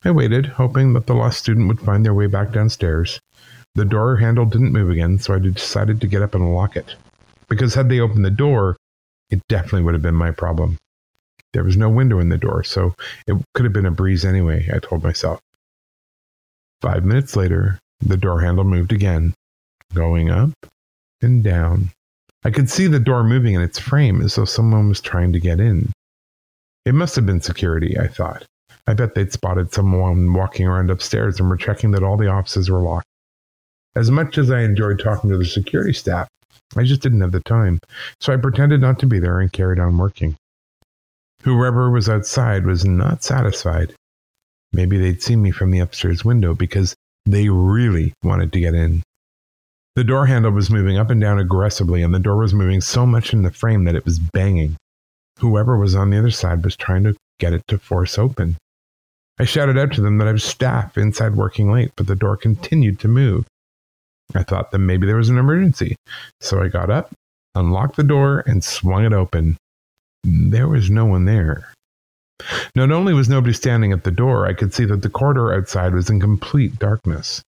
[0.03, 3.19] I waited, hoping that the lost student would find their way back downstairs.
[3.75, 6.95] The door handle didn't move again, so I decided to get up and lock it.
[7.49, 8.77] Because had they opened the door,
[9.29, 10.77] it definitely would have been my problem.
[11.53, 12.93] There was no window in the door, so
[13.27, 15.39] it could have been a breeze anyway, I told myself.
[16.81, 19.34] Five minutes later, the door handle moved again,
[19.93, 20.52] going up
[21.22, 21.91] and down.
[22.43, 25.39] I could see the door moving in its frame as though someone was trying to
[25.39, 25.91] get in.
[26.86, 28.45] It must have been security, I thought.
[28.88, 32.70] I bet they'd spotted someone walking around upstairs and were checking that all the offices
[32.70, 33.06] were locked.
[33.95, 36.28] As much as I enjoyed talking to the security staff,
[36.76, 37.80] I just didn't have the time,
[38.22, 40.36] so I pretended not to be there and carried on working.
[41.43, 43.93] Whoever was outside was not satisfied.
[44.72, 46.95] Maybe they'd seen me from the upstairs window because
[47.32, 49.03] they really wanted to get in.
[49.95, 53.05] The door handle was moving up and down aggressively, and the door was moving so
[53.05, 54.77] much in the frame that it was banging.
[55.39, 58.57] Whoever was on the other side was trying to get it to force open.
[59.39, 62.36] I shouted out to them that I was staff inside working late, but the door
[62.36, 63.45] continued to move.
[64.36, 65.95] I thought that maybe there was an emergency,
[66.41, 67.13] so I got up,
[67.55, 69.57] unlocked the door, and swung it open.
[70.23, 71.73] There was no one there.
[72.75, 75.93] Not only was nobody standing at the door, I could see that the corridor outside
[75.93, 77.41] was in complete darkness.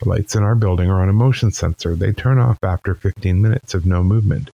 [0.00, 1.94] The lights in our building are on a motion sensor.
[1.94, 4.50] They turn off after 15 minutes of no movement.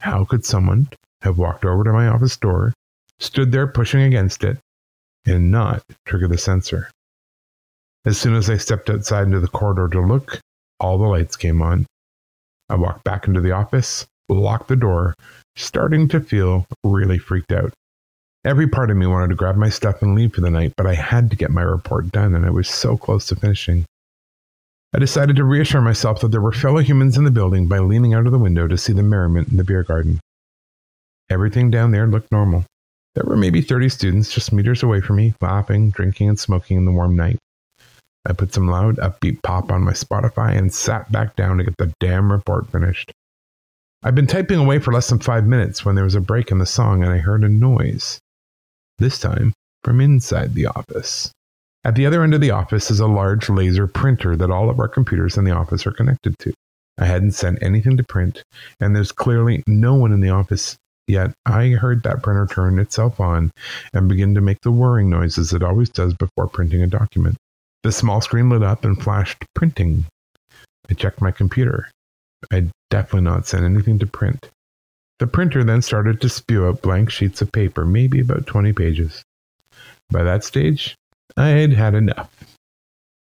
[0.00, 0.88] How could someone
[1.22, 2.72] have walked over to my office door,
[3.18, 4.58] stood there pushing against it,
[5.26, 6.90] and not trigger the sensor?
[8.04, 10.38] As soon as I stepped outside into the corridor to look,
[10.78, 11.86] all the lights came on.
[12.68, 15.14] I walked back into the office, locked the door,
[15.56, 17.72] starting to feel really freaked out.
[18.44, 20.86] Every part of me wanted to grab my stuff and leave for the night, but
[20.86, 23.86] I had to get my report done, and I was so close to finishing.
[24.94, 28.12] I decided to reassure myself that there were fellow humans in the building by leaning
[28.12, 30.20] out of the window to see the merriment in the beer garden.
[31.30, 32.66] Everything down there looked normal.
[33.14, 36.84] There were maybe 30 students just meters away from me, laughing, drinking, and smoking in
[36.84, 37.38] the warm night.
[38.26, 41.76] I put some loud, upbeat pop on my Spotify and sat back down to get
[41.78, 43.10] the damn report finished.
[44.02, 46.58] I'd been typing away for less than five minutes when there was a break in
[46.58, 48.20] the song and I heard a noise.
[48.98, 51.32] This time from inside the office.
[51.84, 54.78] At the other end of the office is a large laser printer that all of
[54.78, 56.54] our computers in the office are connected to.
[56.96, 58.42] I hadn't sent anything to print,
[58.80, 60.76] and there's clearly no one in the office
[61.08, 61.32] yet.
[61.44, 63.50] I heard that printer turn itself on
[63.92, 67.36] and begin to make the whirring noises it always does before printing a document.
[67.82, 70.06] The small screen lit up and flashed printing.
[70.88, 71.90] I checked my computer.
[72.50, 74.48] I'd definitely not sent anything to print.
[75.24, 79.24] The printer then started to spew out blank sheets of paper, maybe about 20 pages.
[80.10, 80.94] By that stage,
[81.34, 82.58] I had had enough.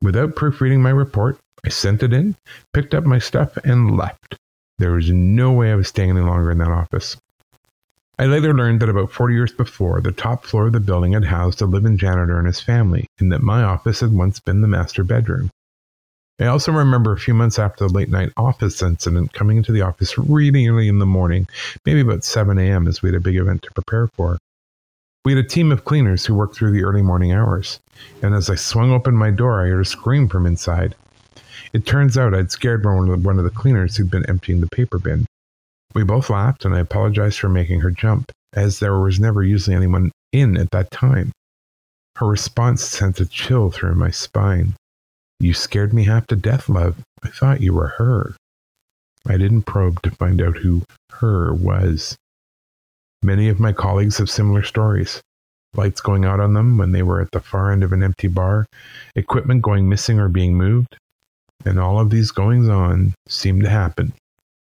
[0.03, 2.36] Without proofreading my report, I sent it in,
[2.74, 4.36] picked up my stuff, and left.
[4.76, 7.16] There was no way I was staying any longer in that office.
[8.18, 11.24] I later learned that about 40 years before, the top floor of the building had
[11.24, 14.68] housed a living janitor and his family, and that my office had once been the
[14.68, 15.49] master bedroom.
[16.39, 19.80] I also remember a few months after the late night office incident coming into the
[19.80, 21.49] office really early in the morning,
[21.87, 24.37] maybe about 7 a.m., as we had a big event to prepare for.
[25.24, 27.80] We had a team of cleaners who worked through the early morning hours,
[28.22, 30.95] and as I swung open my door, I heard a scream from inside.
[31.72, 34.61] It turns out I'd scared one of, the, one of the cleaners who'd been emptying
[34.61, 35.24] the paper bin.
[35.95, 39.74] We both laughed, and I apologized for making her jump, as there was never usually
[39.74, 41.32] anyone in at that time.
[42.16, 44.74] Her response sent a chill through my spine.
[45.39, 46.97] You scared me half to death, love.
[47.22, 48.37] I thought you were her.
[49.26, 52.16] I didn't probe to find out who her was.
[53.22, 55.20] Many of my colleagues have similar stories.
[55.74, 58.28] Lights going out on them when they were at the far end of an empty
[58.28, 58.66] bar,
[59.14, 60.97] equipment going missing or being moved,
[61.64, 64.12] and all of these goings on seem to happen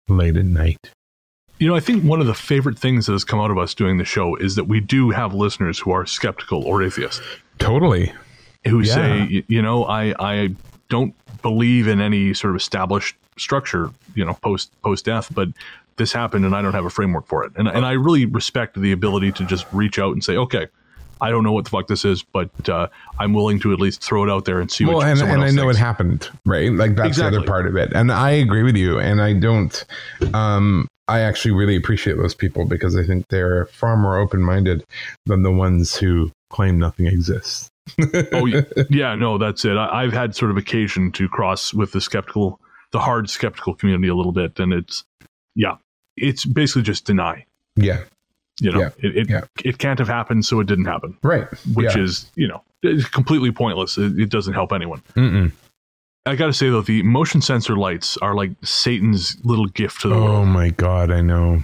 [0.08, 0.90] late at night.
[1.58, 3.72] You know, I think one of the favorite things that has come out of us
[3.72, 7.22] doing the show is that we do have listeners who are skeptical or atheist.
[7.58, 8.12] Totally.
[8.66, 8.94] Who Yeah.
[8.94, 10.54] say, you know, I I
[10.88, 15.48] don't believe in any sort of established structure, you know, post post death, but
[15.96, 17.52] this happened and I don't have a framework for it.
[17.56, 20.66] And and I really respect the ability to just reach out and say, okay,
[21.20, 22.88] I don't know what the fuck this is, but uh,
[23.18, 25.42] I'm willing to at least throw it out there and see well, what and, and
[25.42, 25.76] I know thinks.
[25.76, 26.70] it happened, right?
[26.70, 27.92] Like that's the other part of it.
[27.94, 28.98] And I agree with you.
[28.98, 29.84] And I don't,
[30.34, 34.84] um, I actually really appreciate those people because I think they're far more open minded
[35.24, 37.70] than the ones who claim nothing exists.
[38.32, 39.76] Oh yeah, yeah, no, that's it.
[39.76, 42.60] I, I've had sort of occasion to cross with the skeptical,
[42.92, 45.04] the hard skeptical community a little bit, and it's
[45.54, 45.76] yeah,
[46.16, 47.44] it's basically just deny.
[47.76, 48.04] yeah.
[48.58, 49.40] You know, Yeah, it it, yeah.
[49.64, 51.46] it can't have happened, so it didn't happen, Right.
[51.74, 52.02] which yeah.
[52.02, 53.98] is you know it's completely pointless.
[53.98, 55.02] It, it doesn't help anyone.
[55.14, 55.52] Mm-mm.
[56.24, 60.08] I got to say though, the motion sensor lights are like Satan's little gift to
[60.08, 60.48] the Oh world.
[60.48, 61.60] my god, I know.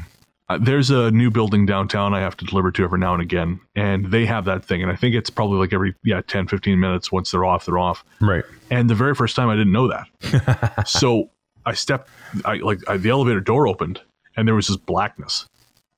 [0.52, 3.60] Uh, there's a new building downtown I have to deliver to every now and again,
[3.74, 6.78] and they have that thing, and I think it's probably like every yeah 10, 15
[6.78, 7.10] minutes.
[7.12, 8.04] Once they're off, they're off.
[8.20, 8.44] Right.
[8.70, 10.86] And the very first time, I didn't know that.
[10.88, 11.30] so
[11.64, 12.08] I stepped,
[12.44, 14.00] I like I, the elevator door opened,
[14.36, 15.46] and there was this blackness,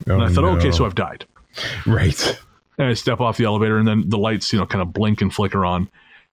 [0.08, 0.56] Oh, and I thought, no.
[0.58, 1.24] okay, so I've died.
[1.86, 2.38] right.
[2.76, 5.22] And I step off the elevator, and then the lights, you know, kind of blink
[5.22, 5.88] and flicker on.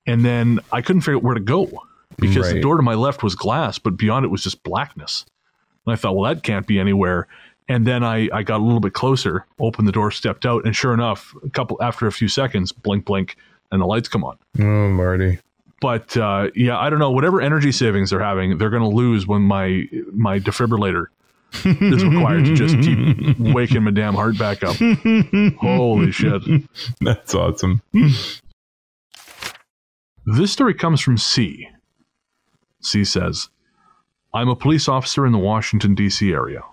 [0.08, 1.70] And then I couldn't figure out where to go
[2.18, 5.24] because the door to my left was glass, but beyond it was just blackness.
[5.86, 7.28] And I thought, well, that can't be anywhere.
[7.72, 10.76] And then I, I got a little bit closer, opened the door, stepped out, and
[10.76, 13.38] sure enough, a couple after a few seconds, blink, blink,
[13.72, 14.38] and the lights come on.
[14.60, 15.40] Oh Marty.
[15.80, 17.12] But uh, yeah, I don't know.
[17.12, 21.06] Whatever energy savings they're having, they're going to lose when my my defibrillator
[21.64, 24.76] is required to just keep waking my damn heart back up.
[25.62, 26.42] Holy shit!
[27.00, 27.82] That's awesome.
[30.26, 31.70] This story comes from C.
[32.82, 33.48] C says,
[34.34, 36.32] I'm a police officer in the Washington, D.C.
[36.34, 36.64] area.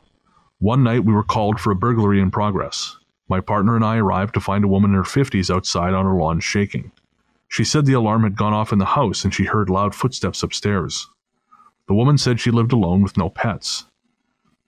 [0.60, 2.96] One night we were called for a burglary in progress.
[3.28, 6.14] My partner and I arrived to find a woman in her 50s outside on her
[6.14, 6.90] lawn shaking.
[7.46, 10.42] She said the alarm had gone off in the house and she heard loud footsteps
[10.42, 11.08] upstairs.
[11.86, 13.84] The woman said she lived alone with no pets.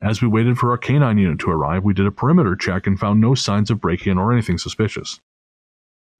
[0.01, 2.99] As we waited for our canine unit to arrive, we did a perimeter check and
[2.99, 5.21] found no signs of break in or anything suspicious.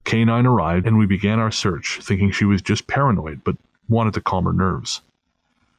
[0.03, 3.55] K9 arrived and we began our search, thinking she was just paranoid but
[3.87, 5.01] wanted to calm her nerves.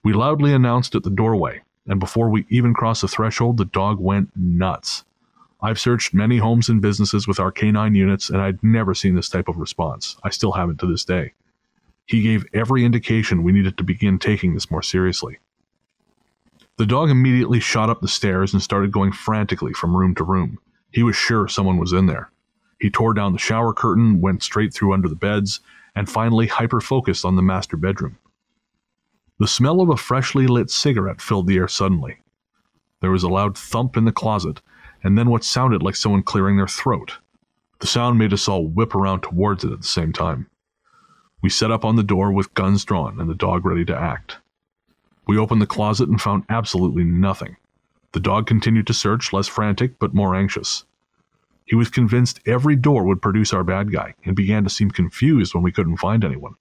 [0.02, 3.98] We loudly announced at the doorway, and before we even crossed the threshold, the dog
[3.98, 5.04] went nuts.
[5.60, 9.28] I've searched many homes and businesses with our K9 units, and I'd never seen this
[9.28, 10.16] type of response.
[10.24, 11.32] I still haven't to this day.
[12.06, 15.38] He gave every indication we needed to begin taking this more seriously.
[16.78, 20.58] The dog immediately shot up the stairs and started going frantically from room to room.
[20.90, 22.30] He was sure someone was in there.
[22.80, 25.60] He tore down the shower curtain, went straight through under the beds,
[25.94, 28.18] and finally hyper focused on the master bedroom.
[29.42, 32.18] The smell of a freshly lit cigarette filled the air suddenly.
[33.00, 34.60] There was a loud thump in the closet,
[35.02, 37.18] and then what sounded like someone clearing their throat.
[37.80, 40.48] The sound made us all whip around towards it at the same time.
[41.42, 44.36] We set up on the door with guns drawn and the dog ready to act.
[45.26, 47.56] We opened the closet and found absolutely nothing.
[48.12, 50.84] The dog continued to search, less frantic but more anxious.
[51.64, 55.52] He was convinced every door would produce our bad guy and began to seem confused
[55.52, 56.54] when we couldn't find anyone.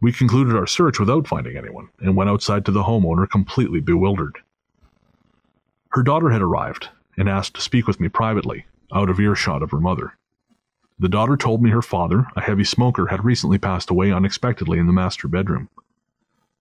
[0.00, 4.38] We concluded our search without finding anyone and went outside to the homeowner completely bewildered.
[5.90, 6.88] Her daughter had arrived
[7.18, 10.16] and asked to speak with me privately, out of earshot of her mother.
[10.98, 14.86] The daughter told me her father, a heavy smoker, had recently passed away unexpectedly in
[14.86, 15.68] the master bedroom.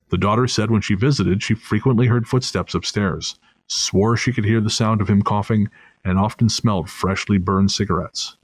[0.09, 3.37] The daughter said when she visited, she frequently heard footsteps upstairs,
[3.67, 5.69] swore she could hear the sound of him coughing,
[6.03, 8.37] and often smelled freshly burned cigarettes.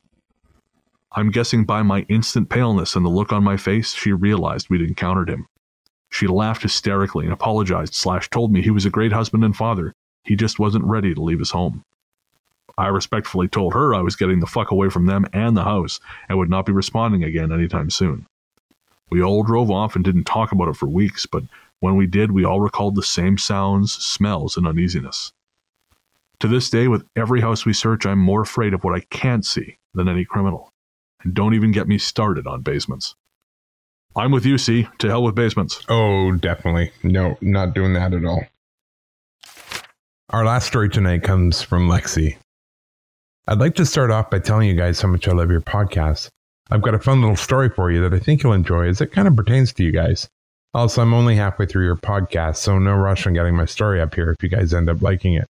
[1.18, 4.82] I'm guessing by my instant paleness and the look on my face, she realized we'd
[4.82, 5.48] encountered him.
[6.10, 9.94] She laughed hysterically and apologized slash told me he was a great husband and father.
[10.26, 11.86] He just wasn't ready to leave his home.
[12.78, 16.02] I respectfully told her I was getting the fuck away from them and the house
[16.28, 18.26] and would not be responding again anytime soon.
[19.10, 21.44] We all drove off and didn't talk about it for weeks, but
[21.80, 25.32] when we did, we all recalled the same sounds, smells, and uneasiness.
[26.42, 29.46] To this day, with every house we search, I'm more afraid of what I can't
[29.46, 30.74] see than any criminal.
[31.26, 33.16] And don't even get me started on basements.
[34.16, 34.88] I'm with you, C.
[35.00, 35.84] To hell with basements.
[35.90, 36.92] Oh, definitely.
[37.04, 38.44] No, not doing that at all.
[40.30, 42.38] Our last story tonight comes from Lexi.
[43.48, 46.30] I'd like to start off by telling you guys how much I love your podcast.
[46.72, 49.12] I've got a fun little story for you that I think you'll enjoy as it
[49.12, 50.30] kind of pertains to you guys.
[50.74, 54.16] Also, I'm only halfway through your podcast, so no rush on getting my story up
[54.16, 55.48] here if you guys end up liking it.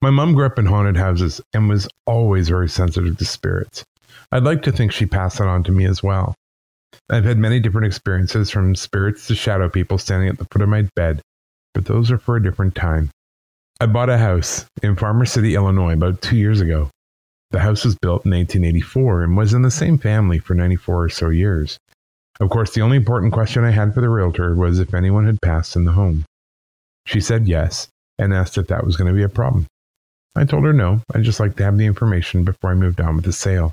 [0.00, 3.84] My mom grew up in haunted houses and was always very sensitive to spirits.
[4.32, 6.34] I'd like to think she passed it on to me as well.
[7.10, 10.68] I've had many different experiences from spirits to shadow people standing at the foot of
[10.68, 11.20] my bed,
[11.74, 13.10] but those are for a different time.
[13.78, 16.90] I bought a house in Farmer City, Illinois about two years ago.
[17.50, 21.08] The house was built in 1884 and was in the same family for 94 or
[21.08, 21.78] so years.
[22.40, 25.40] Of course, the only important question I had for the realtor was if anyone had
[25.42, 26.24] passed in the home.
[27.06, 27.88] She said yes
[28.18, 29.66] and asked if that was going to be a problem.
[30.34, 33.16] I told her no, I'd just like to have the information before I moved on
[33.16, 33.72] with the sale.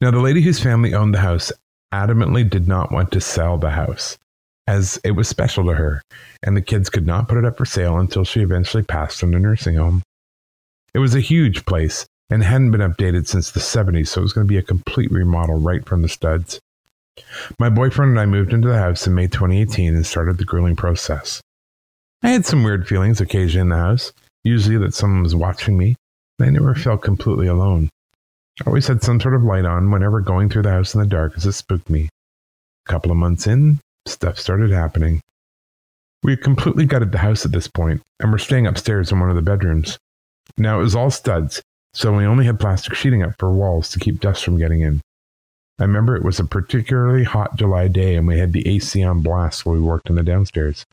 [0.00, 1.52] Now, the lady whose family owned the house
[1.92, 4.18] adamantly did not want to sell the house,
[4.66, 6.02] as it was special to her,
[6.42, 9.32] and the kids could not put it up for sale until she eventually passed in
[9.32, 10.02] a nursing home.
[10.92, 14.32] It was a huge place and hadn't been updated since the 70s, so it was
[14.32, 16.60] going to be a complete remodel right from the studs.
[17.58, 20.76] My boyfriend and I moved into the house in May 2018 and started the grueling
[20.76, 21.40] process.
[22.22, 24.12] I had some weird feelings occasionally in the house,
[24.44, 25.96] usually that someone was watching me,
[26.38, 27.88] and I never felt completely alone.
[28.60, 31.06] I always had some sort of light on whenever going through the house in the
[31.06, 32.08] dark as it spooked me.
[32.86, 35.20] A couple of months in, stuff started happening.
[36.22, 39.28] We had completely gutted the house at this point, and were staying upstairs in one
[39.28, 39.98] of the bedrooms.
[40.56, 43.98] Now it was all studs, so we only had plastic sheeting up for walls to
[43.98, 45.02] keep dust from getting in.
[45.78, 49.20] I remember it was a particularly hot July day, and we had the AC on
[49.20, 50.86] blast while we worked in the downstairs.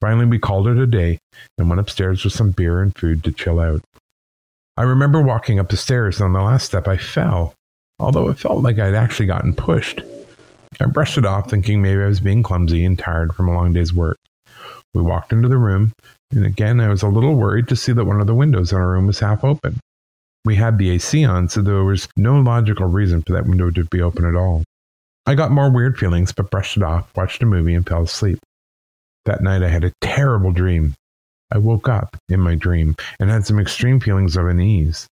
[0.00, 1.18] Finally, we called it a day
[1.58, 3.82] and went upstairs with some beer and food to chill out.
[4.76, 7.54] I remember walking up the stairs, and on the last step, I fell,
[7.98, 10.00] although it felt like I'd actually gotten pushed.
[10.80, 13.72] I brushed it off, thinking maybe I was being clumsy and tired from a long
[13.72, 14.16] day's work.
[14.92, 15.92] We walked into the room,
[16.32, 18.78] and again I was a little worried to see that one of the windows in
[18.78, 19.78] our room was half open.
[20.44, 23.84] We had the AC on, so there was no logical reason for that window to
[23.84, 24.64] be open at all.
[25.26, 28.38] I got more weird feelings, but brushed it off, watched a movie, and fell asleep.
[29.24, 30.94] That night I had a terrible dream.
[31.50, 35.06] I woke up in my dream and had some extreme feelings of unease.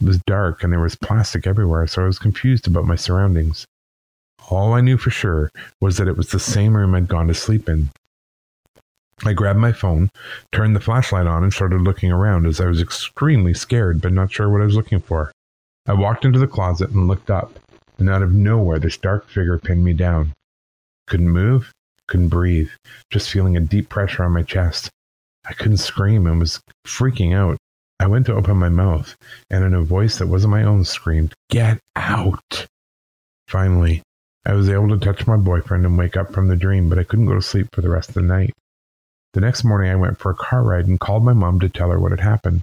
[0.00, 3.66] It was dark and there was plastic everywhere, so I was confused about my surroundings.
[4.50, 5.50] All I knew for sure
[5.80, 7.90] was that it was the same room I'd gone to sleep in.
[9.24, 10.10] I grabbed my phone,
[10.52, 14.30] turned the flashlight on, and started looking around as I was extremely scared but not
[14.30, 15.32] sure what I was looking for.
[15.86, 17.58] I walked into the closet and looked up,
[17.98, 20.32] and out of nowhere, this dark figure pinned me down.
[21.08, 21.72] Couldn't move,
[22.06, 22.70] couldn't breathe,
[23.10, 24.90] just feeling a deep pressure on my chest.
[25.46, 27.56] I couldn't scream and was freaking out.
[28.00, 29.16] I went to open my mouth,
[29.50, 32.66] and in a voice that wasn't my own, screamed, Get out!
[33.48, 34.02] Finally,
[34.46, 37.04] I was able to touch my boyfriend and wake up from the dream, but I
[37.04, 38.54] couldn't go to sleep for the rest of the night.
[39.34, 41.90] The next morning, I went for a car ride and called my mom to tell
[41.90, 42.62] her what had happened.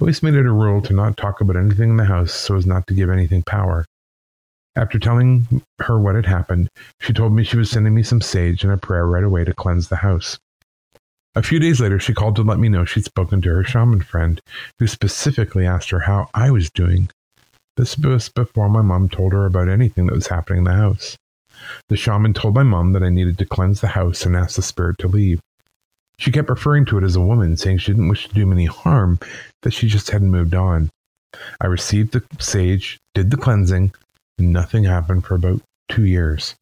[0.00, 2.66] Always made it a rule to not talk about anything in the house so as
[2.66, 3.84] not to give anything power.
[4.76, 6.68] After telling her what had happened,
[7.00, 9.52] she told me she was sending me some sage and a prayer right away to
[9.52, 10.38] cleanse the house.
[11.38, 14.02] A few days later, she called to let me know she'd spoken to her shaman
[14.02, 14.40] friend,
[14.80, 17.10] who specifically asked her how I was doing.
[17.76, 21.16] This was before my mom told her about anything that was happening in the house.
[21.90, 24.62] The shaman told my mom that I needed to cleanse the house and ask the
[24.62, 25.40] spirit to leave.
[26.18, 28.54] She kept referring to it as a woman, saying she didn't wish to do me
[28.54, 29.20] any harm,
[29.62, 30.90] that she just hadn't moved on.
[31.60, 33.92] I received the sage, did the cleansing,
[34.38, 36.56] and nothing happened for about two years.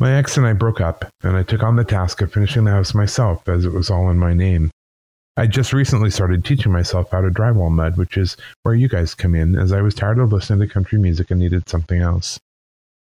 [0.00, 2.70] My ex and I broke up, and I took on the task of finishing the
[2.70, 4.70] house myself as it was all in my name.
[5.36, 9.16] I just recently started teaching myself how to drywall mud, which is where you guys
[9.16, 12.38] come in, as I was tired of listening to country music and needed something else.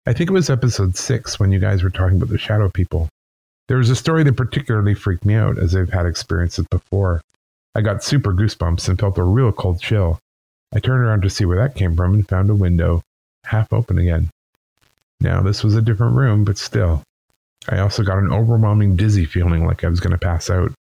[0.07, 3.09] I think it was episode 6 when you guys were talking about the shadow people.
[3.67, 7.21] There was a story that particularly freaked me out as I've had experiences before.
[7.75, 10.21] I got super goosebumps and felt a real cold chill.
[10.73, 13.03] I turned around to see where that came from and found a window
[13.45, 14.31] half open again.
[15.21, 17.03] Now, this was a different room, but still.
[17.69, 20.73] I also got an overwhelming dizzy feeling like I was going to pass out.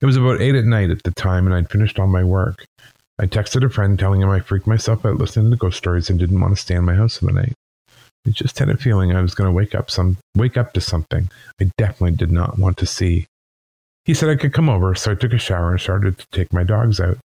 [0.00, 2.64] It was about 8 at night at the time, and I'd finished all my work.
[3.18, 6.18] I texted a friend telling him I freaked myself out listening to ghost stories and
[6.18, 7.54] didn't want to stay in my house for the night.
[8.26, 10.80] I just had a feeling I was going to wake up some wake up to
[10.80, 11.28] something
[11.60, 13.26] I definitely did not want to see.
[14.04, 16.52] He said I could come over, so I took a shower and started to take
[16.52, 17.18] my dogs out.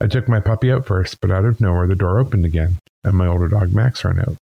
[0.00, 3.16] I took my puppy out first, but out of nowhere the door opened again, and
[3.16, 4.36] my older dog Max ran out.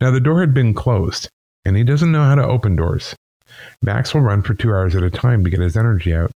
[0.00, 1.28] Now the door had been closed,
[1.64, 3.16] and he doesn't know how to open doors.
[3.82, 6.30] Max will run for two hours at a time to get his energy out.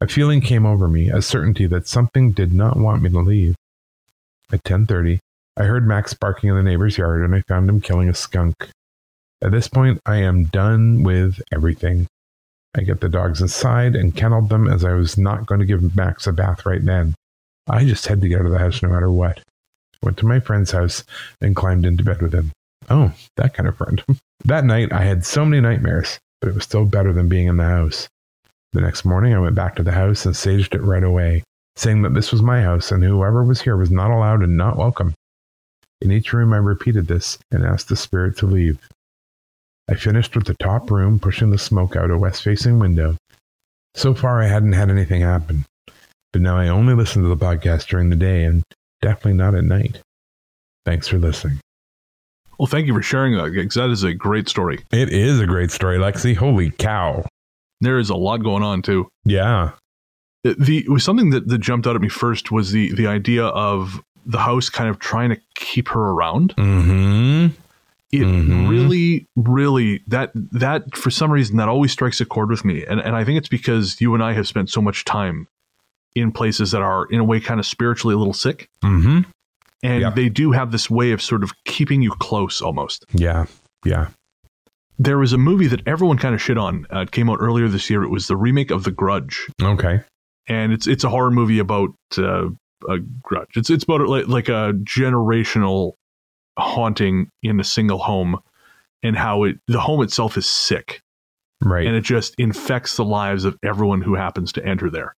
[0.00, 3.54] A feeling came over me, a certainty that something did not want me to leave.
[4.52, 5.20] At 10:30,
[5.56, 8.68] I heard Max barking in the neighbor's yard and I found him killing a skunk.
[9.40, 12.06] At this point, I am done with everything.
[12.76, 15.96] I get the dogs inside and kenneled them as I was not going to give
[15.96, 17.14] Max a bath right then.
[17.68, 19.40] I just had to get out of the house no matter what.
[20.02, 21.04] Went to my friend's house
[21.40, 22.50] and climbed into bed with him.
[22.90, 24.02] Oh, that kind of friend.
[24.44, 27.56] that night, I had so many nightmares, but it was still better than being in
[27.56, 28.08] the house.
[28.72, 31.44] The next morning, I went back to the house and saged it right away,
[31.76, 34.76] saying that this was my house and whoever was here was not allowed and not
[34.76, 35.14] welcome.
[36.00, 38.78] In each room, I repeated this and asked the spirit to leave.
[39.88, 43.16] I finished with the top room, pushing the smoke out a west facing window.
[43.94, 45.66] So far, I hadn't had anything happen,
[46.32, 48.62] but now I only listen to the podcast during the day and
[49.00, 50.00] definitely not at night.
[50.84, 51.60] Thanks for listening.
[52.58, 54.78] Well, thank you for sharing that, because that is a great story.
[54.92, 56.36] It is a great story, Lexi.
[56.36, 57.24] Holy cow.
[57.80, 59.08] There is a lot going on, too.
[59.24, 59.72] Yeah.
[60.44, 60.54] The,
[60.86, 64.38] the something that, that jumped out at me first was the the idea of the
[64.38, 66.54] house kind of trying to keep her around.
[66.56, 67.46] Mm-hmm.
[68.12, 68.68] It Mhm.
[68.68, 73.00] really, really that that for some reason that always strikes a chord with me, and
[73.00, 75.48] and I think it's because you and I have spent so much time
[76.14, 79.22] in places that are in a way kind of spiritually a little sick, Mm-hmm.
[79.84, 80.14] And Yep.
[80.16, 83.04] they do have this way of sort of keeping you close almost.
[83.12, 83.46] Yeah.
[83.84, 84.08] Yeah.
[84.98, 86.86] There was a movie that everyone kind of shit on.
[86.92, 88.02] Uh, it came out earlier this year.
[88.02, 90.00] It was the remake of The Grudge, Okay.
[90.48, 92.48] and it's it's a horror movie about uh,
[92.88, 93.56] a grudge.
[93.56, 95.92] It's it's about like, like a generational
[96.58, 98.38] haunting in a single home,
[99.02, 101.00] and how it the home itself is sick
[101.62, 101.86] Right.
[101.86, 105.14] and it just infects the lives of everyone who happens to enter there.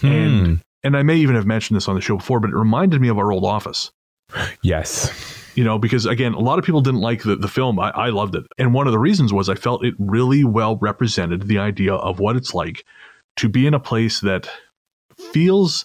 [0.00, 0.06] Hmm.
[0.06, 3.00] and- And I may even have mentioned this on the show before, but it reminded
[3.00, 3.92] me of our old office.
[4.62, 5.10] Yes.
[5.54, 7.78] You know, because again, a lot of people didn't like the, the film.
[7.78, 8.44] I, I loved it.
[8.58, 12.18] And one of the reasons was I felt it really well represented the idea of
[12.20, 12.84] what it's like
[13.36, 14.48] to be in a place that
[15.32, 15.84] feels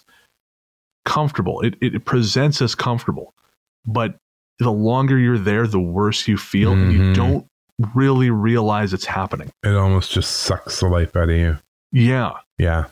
[1.04, 1.60] comfortable.
[1.60, 3.34] It, it presents as comfortable,
[3.86, 4.16] but
[4.58, 7.14] the longer you're there, the worse you feel, and you Mhm.
[7.14, 7.46] don't
[7.94, 9.50] really realize it's happening.
[9.62, 11.58] It almost just sucks the life out of you.
[11.92, 12.32] Yeah.
[12.58, 12.86] Yeah.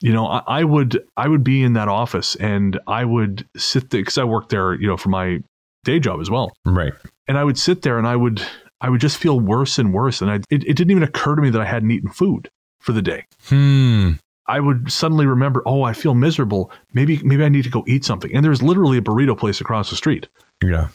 [0.00, 3.90] You know I, I would i would be in that office and i would sit
[3.90, 5.42] there because i worked there you know for my
[5.84, 6.52] day job as well.
[6.64, 6.92] Right.
[7.28, 8.42] and i would sit there and i would
[8.80, 10.20] i would just feel worse and worse.
[10.20, 12.92] And I, it, it didn't even occur to me that i hadn't eaten food for
[12.92, 13.24] the day.
[13.44, 14.12] Hmm.
[14.46, 16.70] i would suddenly remember oh i feel miserable.
[16.92, 18.34] Maybe maybe i need to go eat something.
[18.34, 20.28] And there's literally a burrito place across the street.
[20.62, 20.88] Yeah.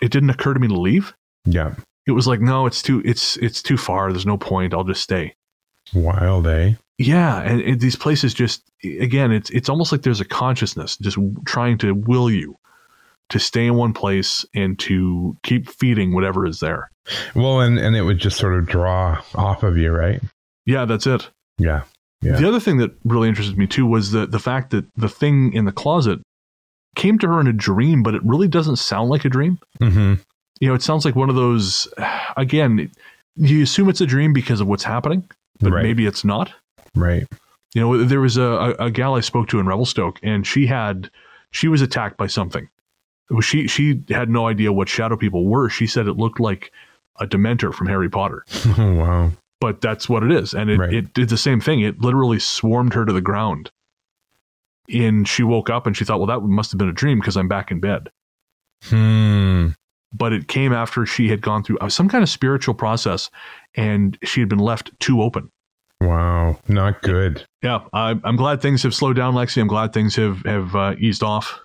[0.00, 1.12] it didn't occur to me to leave.
[1.44, 1.74] Yeah.
[2.06, 4.12] it was like no it's too it's it's too far.
[4.12, 4.72] There's no point.
[4.72, 5.34] I'll just stay
[5.94, 6.74] Wild, eh?
[6.98, 11.18] Yeah, and, and these places just again, it's it's almost like there's a consciousness just
[11.44, 12.56] trying to will you
[13.28, 16.90] to stay in one place and to keep feeding whatever is there.
[17.34, 20.20] Well, and and it would just sort of draw off of you, right?
[20.64, 21.28] Yeah, that's it.
[21.58, 21.82] Yeah.
[22.22, 22.36] Yeah.
[22.36, 25.52] The other thing that really interested me too was the the fact that the thing
[25.52, 26.20] in the closet
[26.94, 29.58] came to her in a dream, but it really doesn't sound like a dream.
[29.80, 30.14] Mm-hmm.
[30.60, 31.88] You know, it sounds like one of those.
[32.36, 32.90] Again,
[33.36, 35.28] you assume it's a dream because of what's happening,
[35.60, 35.82] but Right.
[35.82, 36.52] maybe it's not.
[36.94, 37.26] Right.
[37.74, 41.10] You know, there was a, a, gal I spoke to in Revelstoke, and she had
[41.50, 42.68] she was attacked by something.
[43.40, 45.68] She she had no idea what shadow people were.
[45.68, 46.72] She said it looked like
[47.18, 48.44] a Dementor from Harry Potter,
[48.78, 49.32] Oh wow.
[49.60, 50.94] but that's what it is, and it, Right.
[50.94, 51.80] it did the same thing.
[51.80, 53.70] It literally swarmed her to the ground,
[54.92, 57.36] and she woke up and she thought, well, that must have been a dream because
[57.36, 58.10] I'm back in bed.
[58.84, 59.68] Hmm.
[60.12, 63.28] But it came after she had gone through uh, some kind of spiritual process,
[63.76, 65.50] and she had been left too open.
[66.00, 66.58] Wow.
[66.68, 67.44] Not good.
[67.62, 69.60] Yeah, I, I'm glad things have slowed down, Lexi.
[69.60, 71.58] I'm glad things have have uh, eased off,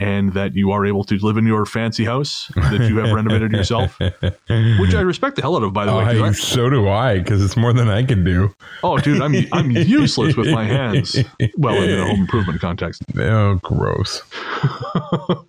[0.00, 3.52] and that you are able to live in your fancy house that you have renovated
[3.52, 3.98] yourself,
[4.80, 6.04] which I respect the hell out of, by the way.
[6.04, 8.52] 'cause I, so do I, because it's more than I can do.
[8.82, 11.16] oh, dude, I'm I'm useless with my hands.
[11.56, 14.22] Well, in a home improvement context, Oh, gross.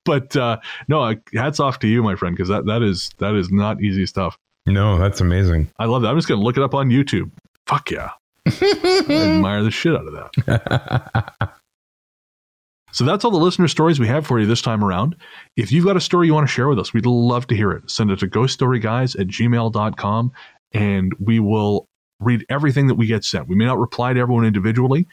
[0.06, 0.58] but uh,
[0.88, 4.06] no, hats off to you, my friend, because that that is that is not easy
[4.06, 4.38] stuff.
[4.68, 5.70] No, that's amazing.
[5.80, 6.10] I love that.
[6.10, 7.32] I'm just gonna look it up on YouTube.
[7.66, 8.12] Fuck yeah,
[8.46, 11.54] I admire the shit out of that.
[12.98, 15.16] So that's all the listener stories we have for you this time around.
[15.56, 17.72] If you've got a story you want to share with us, we'd love to hear
[17.72, 17.92] it.
[17.92, 20.32] Send it to ghoststoryguys at gmail.com
[20.72, 21.88] and we will
[22.20, 23.48] read everything that we get sent.
[23.48, 25.08] We may not reply to everyone individually,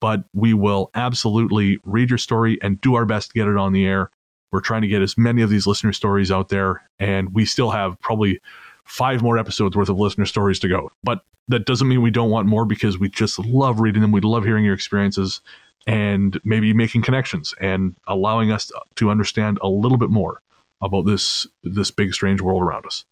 [0.00, 3.72] but we will absolutely read your story and do our best to get it on
[3.72, 4.10] the air.
[4.52, 7.70] We're trying to get as many of these listener stories out there, and we still
[7.70, 8.40] have probably
[8.84, 10.90] five more episodes worth of listener stories to go.
[11.02, 14.12] But that doesn't mean we don't want more because we just love reading them.
[14.12, 15.40] We love hearing your experiences
[15.86, 20.42] and maybe making connections and allowing us to understand a little bit more
[20.82, 23.04] about this this big strange world around us.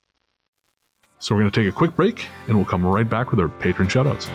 [1.19, 3.49] So we're going to take a quick break and we'll come right back with our
[3.49, 4.29] patron shoutouts.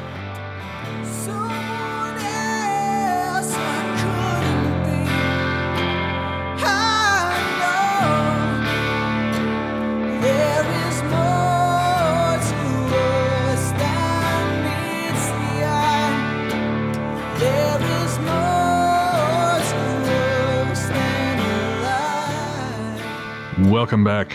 [23.84, 24.34] Welcome back.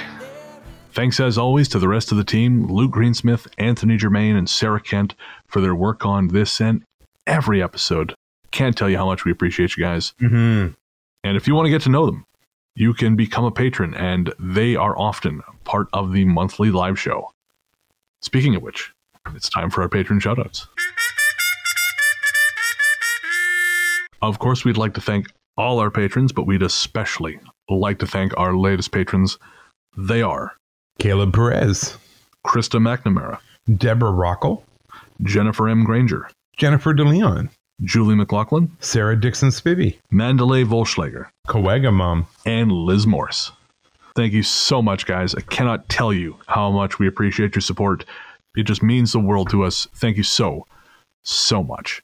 [0.92, 4.78] Thanks as always to the rest of the team, Luke Greensmith, Anthony Germaine, and Sarah
[4.78, 5.14] Kent
[5.46, 6.84] for their work on this and
[7.26, 8.14] every episode.
[8.51, 10.12] Can't tell you how much we appreciate you guys.
[10.20, 10.74] Mm-hmm.
[11.24, 12.26] And if you want to get to know them,
[12.76, 17.30] you can become a patron, and they are often part of the monthly live show.
[18.20, 18.92] Speaking of which,
[19.34, 20.66] it's time for our patron shoutouts.
[24.20, 25.28] Of course, we'd like to thank
[25.59, 27.39] all our patrons, but we'd especially
[27.69, 29.39] like to thank our latest patrons.
[29.97, 30.55] They are
[30.99, 31.99] Caleb Perez,
[32.47, 33.41] Krista McNamara,
[33.77, 34.63] Deborah Rockel,
[35.23, 35.85] Jennifer M.
[35.85, 37.51] Granger, Jennifer DeLeon,
[37.83, 43.53] Julie McLaughlin, Sarah Dixon Spivey, Mandalay Volschlager, Coega Mom, and Liz Morris.
[44.15, 45.35] Thank you so much, guys.
[45.35, 48.05] I cannot tell you how much we appreciate your support.
[48.57, 49.87] It just means the world to us.
[49.95, 50.67] Thank you so,
[51.25, 52.03] so much.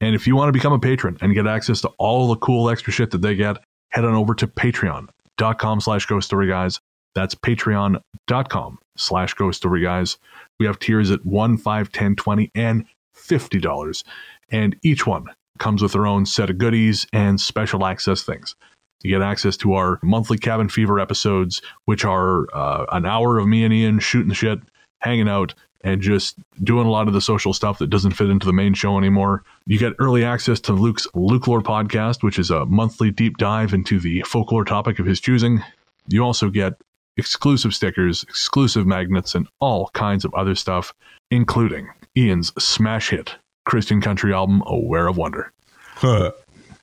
[0.00, 2.70] And if you want to become a patron and get access to all the cool
[2.70, 3.58] extra shit that they get,
[3.90, 6.80] head on over to patreon.com slash ghost story guys.
[7.14, 10.18] That's patreon.com slash ghost story guys.
[10.60, 12.84] We have tiers at 1 5 10 20 and
[13.16, 14.04] $50.
[14.50, 15.26] And each one
[15.58, 18.54] comes with their own set of goodies and special access things.
[19.02, 23.46] You get access to our monthly Cabin Fever episodes, which are uh, an hour of
[23.46, 24.60] me and Ian shooting shit,
[25.00, 28.46] hanging out, and just doing a lot of the social stuff that doesn't fit into
[28.46, 29.44] the main show anymore.
[29.66, 33.72] You get early access to Luke's Luke Lore podcast, which is a monthly deep dive
[33.72, 35.62] into the folklore topic of his choosing.
[36.08, 36.74] You also get
[37.16, 40.94] exclusive stickers, exclusive magnets, and all kinds of other stuff,
[41.30, 45.52] including Ian's smash hit Christian country album, Aware of Wonder.
[45.94, 46.32] Huh.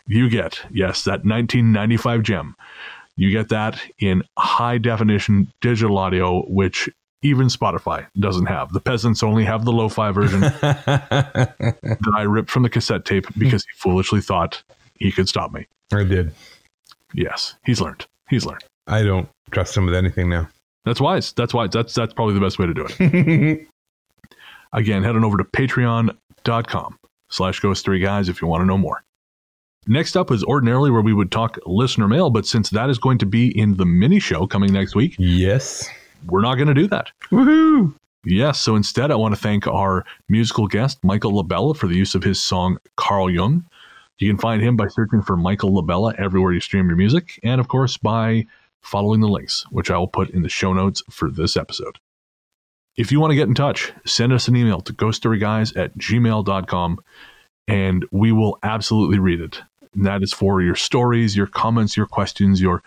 [0.07, 2.55] You get, yes, that 1995 gem.
[3.15, 6.89] You get that in high definition digital audio, which
[7.21, 8.71] even Spotify doesn't have.
[8.71, 13.25] The peasants only have the lo fi version that I ripped from the cassette tape
[13.37, 14.61] because he foolishly thought
[14.99, 15.67] he could stop me.
[15.91, 16.33] I did.
[17.13, 18.05] Yes, he's learned.
[18.29, 18.63] He's learned.
[18.87, 20.49] I don't trust him with anything now.
[20.83, 21.33] That's wise.
[21.33, 21.71] That's wise.
[21.71, 23.67] That's that's probably the best way to do it.
[24.73, 26.99] Again, head on over to patreon.com
[27.29, 29.03] slash ghost story guys if you want to know more.
[29.87, 33.19] Next up is ordinarily where we would talk listener mail, but since that is going
[33.19, 35.87] to be in the mini show coming next week, yes.
[36.27, 37.11] We're not going to do that.
[37.31, 37.93] Woohoo.
[38.25, 42.15] Yes, so instead, I want to thank our musical guest, Michael Labella, for the use
[42.15, 43.63] of his song Carl Jung.
[44.17, 47.61] You can find him by searching for Michael Labella everywhere you stream your music, and
[47.61, 48.45] of course, by
[48.81, 51.99] following the links, which I will put in the show notes for this episode.
[52.95, 56.99] If you want to get in touch, send us an email to ghoststoryguys at gmail.com,
[57.67, 59.61] and we will absolutely read it.
[59.93, 62.81] And that is for your stories, your comments, your questions, your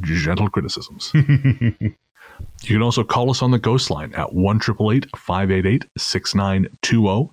[0.00, 1.12] gentle criticisms.
[2.62, 7.30] You can also call us on the Ghost Line at 1 588 6920.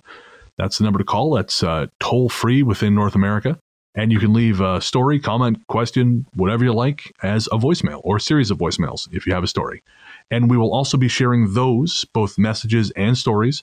[0.56, 1.34] That's the number to call.
[1.34, 3.58] That's uh, toll free within North America.
[3.94, 8.16] And you can leave a story, comment, question, whatever you like as a voicemail or
[8.16, 9.82] a series of voicemails if you have a story.
[10.30, 13.62] And we will also be sharing those, both messages and stories,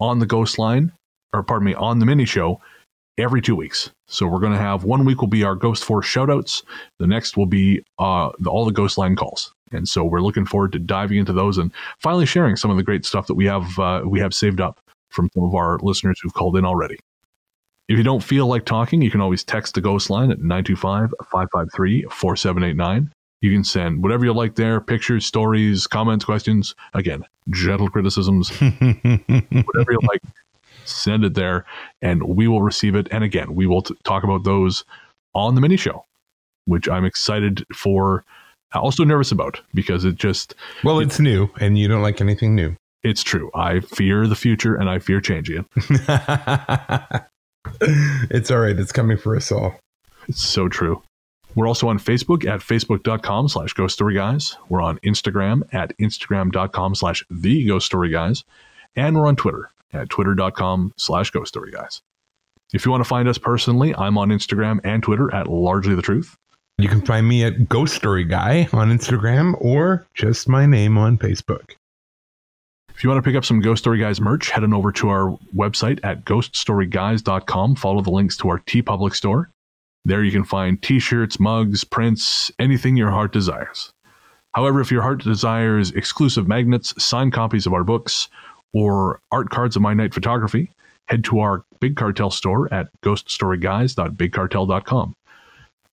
[0.00, 0.92] on the Ghost Line,
[1.32, 2.60] or pardon me, on the mini show
[3.18, 3.90] every two weeks.
[4.08, 6.62] So we're going to have one week will be our Ghost Force shoutouts.
[6.98, 9.54] The next will be uh, the, all the Ghost Line calls.
[9.72, 12.82] And so we're looking forward to diving into those and finally sharing some of the
[12.82, 16.18] great stuff that we have uh, we have saved up from some of our listeners
[16.22, 16.98] who've called in already.
[17.88, 23.10] If you don't feel like talking, you can always text the Ghost Line at 925-553-4789.
[23.42, 26.74] You can send whatever you like there, pictures, stories, comments, questions.
[26.94, 30.22] Again, gentle criticisms, whatever you like,
[30.84, 31.64] send it there
[32.02, 33.08] and we will receive it.
[33.10, 34.84] And again, we will t- talk about those
[35.34, 36.06] on the mini show,
[36.64, 38.24] which I'm excited for.
[38.74, 40.54] Also nervous about because it just
[40.84, 42.76] well, it's new, and you don't like anything new.
[43.02, 43.50] it's true.
[43.54, 47.22] I fear the future and I fear changing it.
[48.30, 48.78] it's all right.
[48.78, 49.78] It's coming for us all.
[50.28, 51.02] It's so true.
[51.54, 54.56] We're also on Facebook at facebook.com slash ghost story guys.
[54.68, 58.44] We're on Instagram at instagram.com slash the ghost story guys.
[58.94, 62.02] And we're on Twitter at twitter.com slash ghost story guys.
[62.74, 66.02] If you want to find us personally, I'm on Instagram and Twitter at largely the
[66.02, 66.36] truth.
[66.78, 71.16] You can find me at Ghost Story Guy on Instagram or just my name on
[71.16, 71.70] Facebook.
[72.94, 75.08] If you want to pick up some Ghost Story Guys merch, head on over to
[75.08, 77.76] our website at ghoststoryguys.com.
[77.76, 79.48] Follow the links to our TeePublic store.
[80.04, 83.90] There you can find t shirts, mugs, prints, anything your heart desires.
[84.52, 88.28] However, if your heart desires exclusive magnets, signed copies of our books,
[88.74, 90.70] or art cards of my night photography,
[91.08, 95.14] head to our Big Cartel store at ghoststoryguys.bigcartel.com.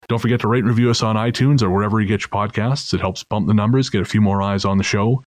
[0.08, 2.93] Don't forget to rate and review us on iTunes or wherever you get your podcasts.
[2.93, 5.24] It helps bump the numbers, get a few more eyes on the show.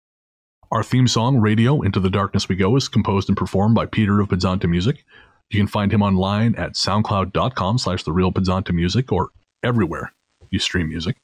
[0.71, 4.21] Our theme song, Radio Into the Darkness We Go, is composed and performed by Peter
[4.21, 5.05] of Podzontom Music.
[5.51, 8.33] You can find him online at soundcloud.com slash the real
[8.73, 9.29] Music or
[9.63, 10.15] everywhere
[10.51, 11.17] you stream music.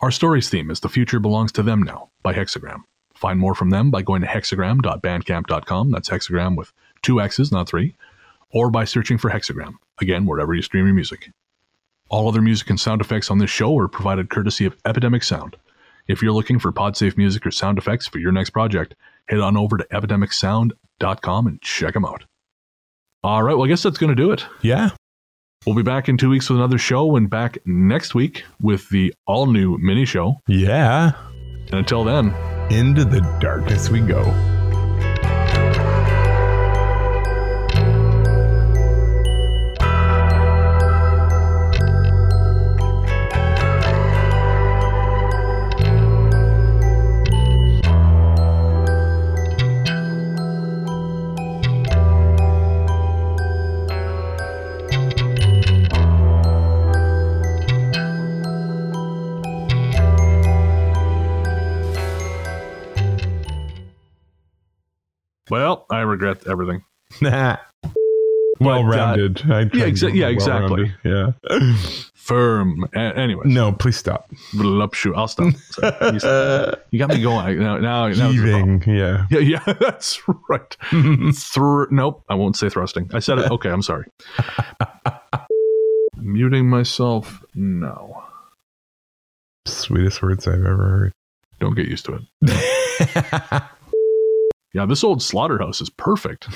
[0.00, 2.82] Our story's theme is The Future Belongs to Them Now by Hexxagram.
[3.14, 5.90] Find more from them by going to hexxagram.bandcamp.com.
[5.90, 6.72] That's hexxagram with
[7.02, 7.94] two X's, not three,
[8.50, 11.30] or by searching for Hexxagram, again, wherever you stream your music.
[12.12, 15.56] All other music and sound effects on this show are provided courtesy of Epidemic Sound.
[16.06, 18.94] If you're looking for PodSafe music or sound effects for your next project,
[19.28, 22.24] head on over to epidemicsound.com and check them out.
[23.24, 24.44] All right, well, I guess that's going to do it.
[24.60, 24.90] Yeah.
[25.64, 29.14] We'll be back in two weeks with another show and back next week with the
[29.26, 30.38] all new mini show.
[30.46, 31.12] Yeah.
[31.68, 32.34] And until then,
[32.70, 34.51] Into the darkness we go.
[66.12, 66.84] Regret everything.
[67.20, 67.56] Nah.
[68.60, 69.42] well rounded.
[69.44, 70.94] yeah, exa- yeah, exactly.
[71.04, 71.32] Yeah.
[72.14, 72.84] firm.
[72.94, 74.30] A- anyway, No, please stop.
[74.54, 75.16] voluptuous.
[75.18, 75.52] I'll stop.
[75.70, 76.12] Sorry.
[76.22, 77.58] You, you got me going.
[77.58, 78.80] Now, now, now it's a problem.
[78.80, 78.96] Heaving.
[78.96, 79.26] Yeah.
[79.30, 80.76] Yeah, yeah, that's right.
[81.34, 83.10] Thr- nope, I won't say thrusting.
[83.12, 83.50] I said it.
[83.50, 84.06] Okay, I'm sorry.
[86.16, 87.44] Muting myself.
[87.54, 88.22] No,
[89.66, 91.12] Sweetest words I've ever heard.
[91.60, 93.62] don't get used to it.
[94.74, 96.44] Yeah, this old slaughterhouse is perfect.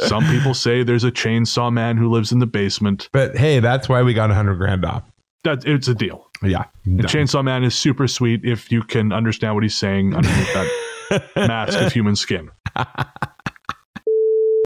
[0.00, 3.08] Some people say there's a chainsaw man who lives in the basement.
[3.12, 5.02] but hey, that's why we got a hundred grand off.
[5.44, 6.26] That it's a deal.
[6.42, 6.64] Yeah.
[6.84, 11.22] The chainsaw man is super sweet if you can understand what he's saying underneath that
[11.36, 12.50] mask of human skin.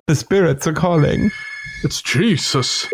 [0.07, 1.31] The spirits are calling.
[1.83, 2.87] It's Jesus.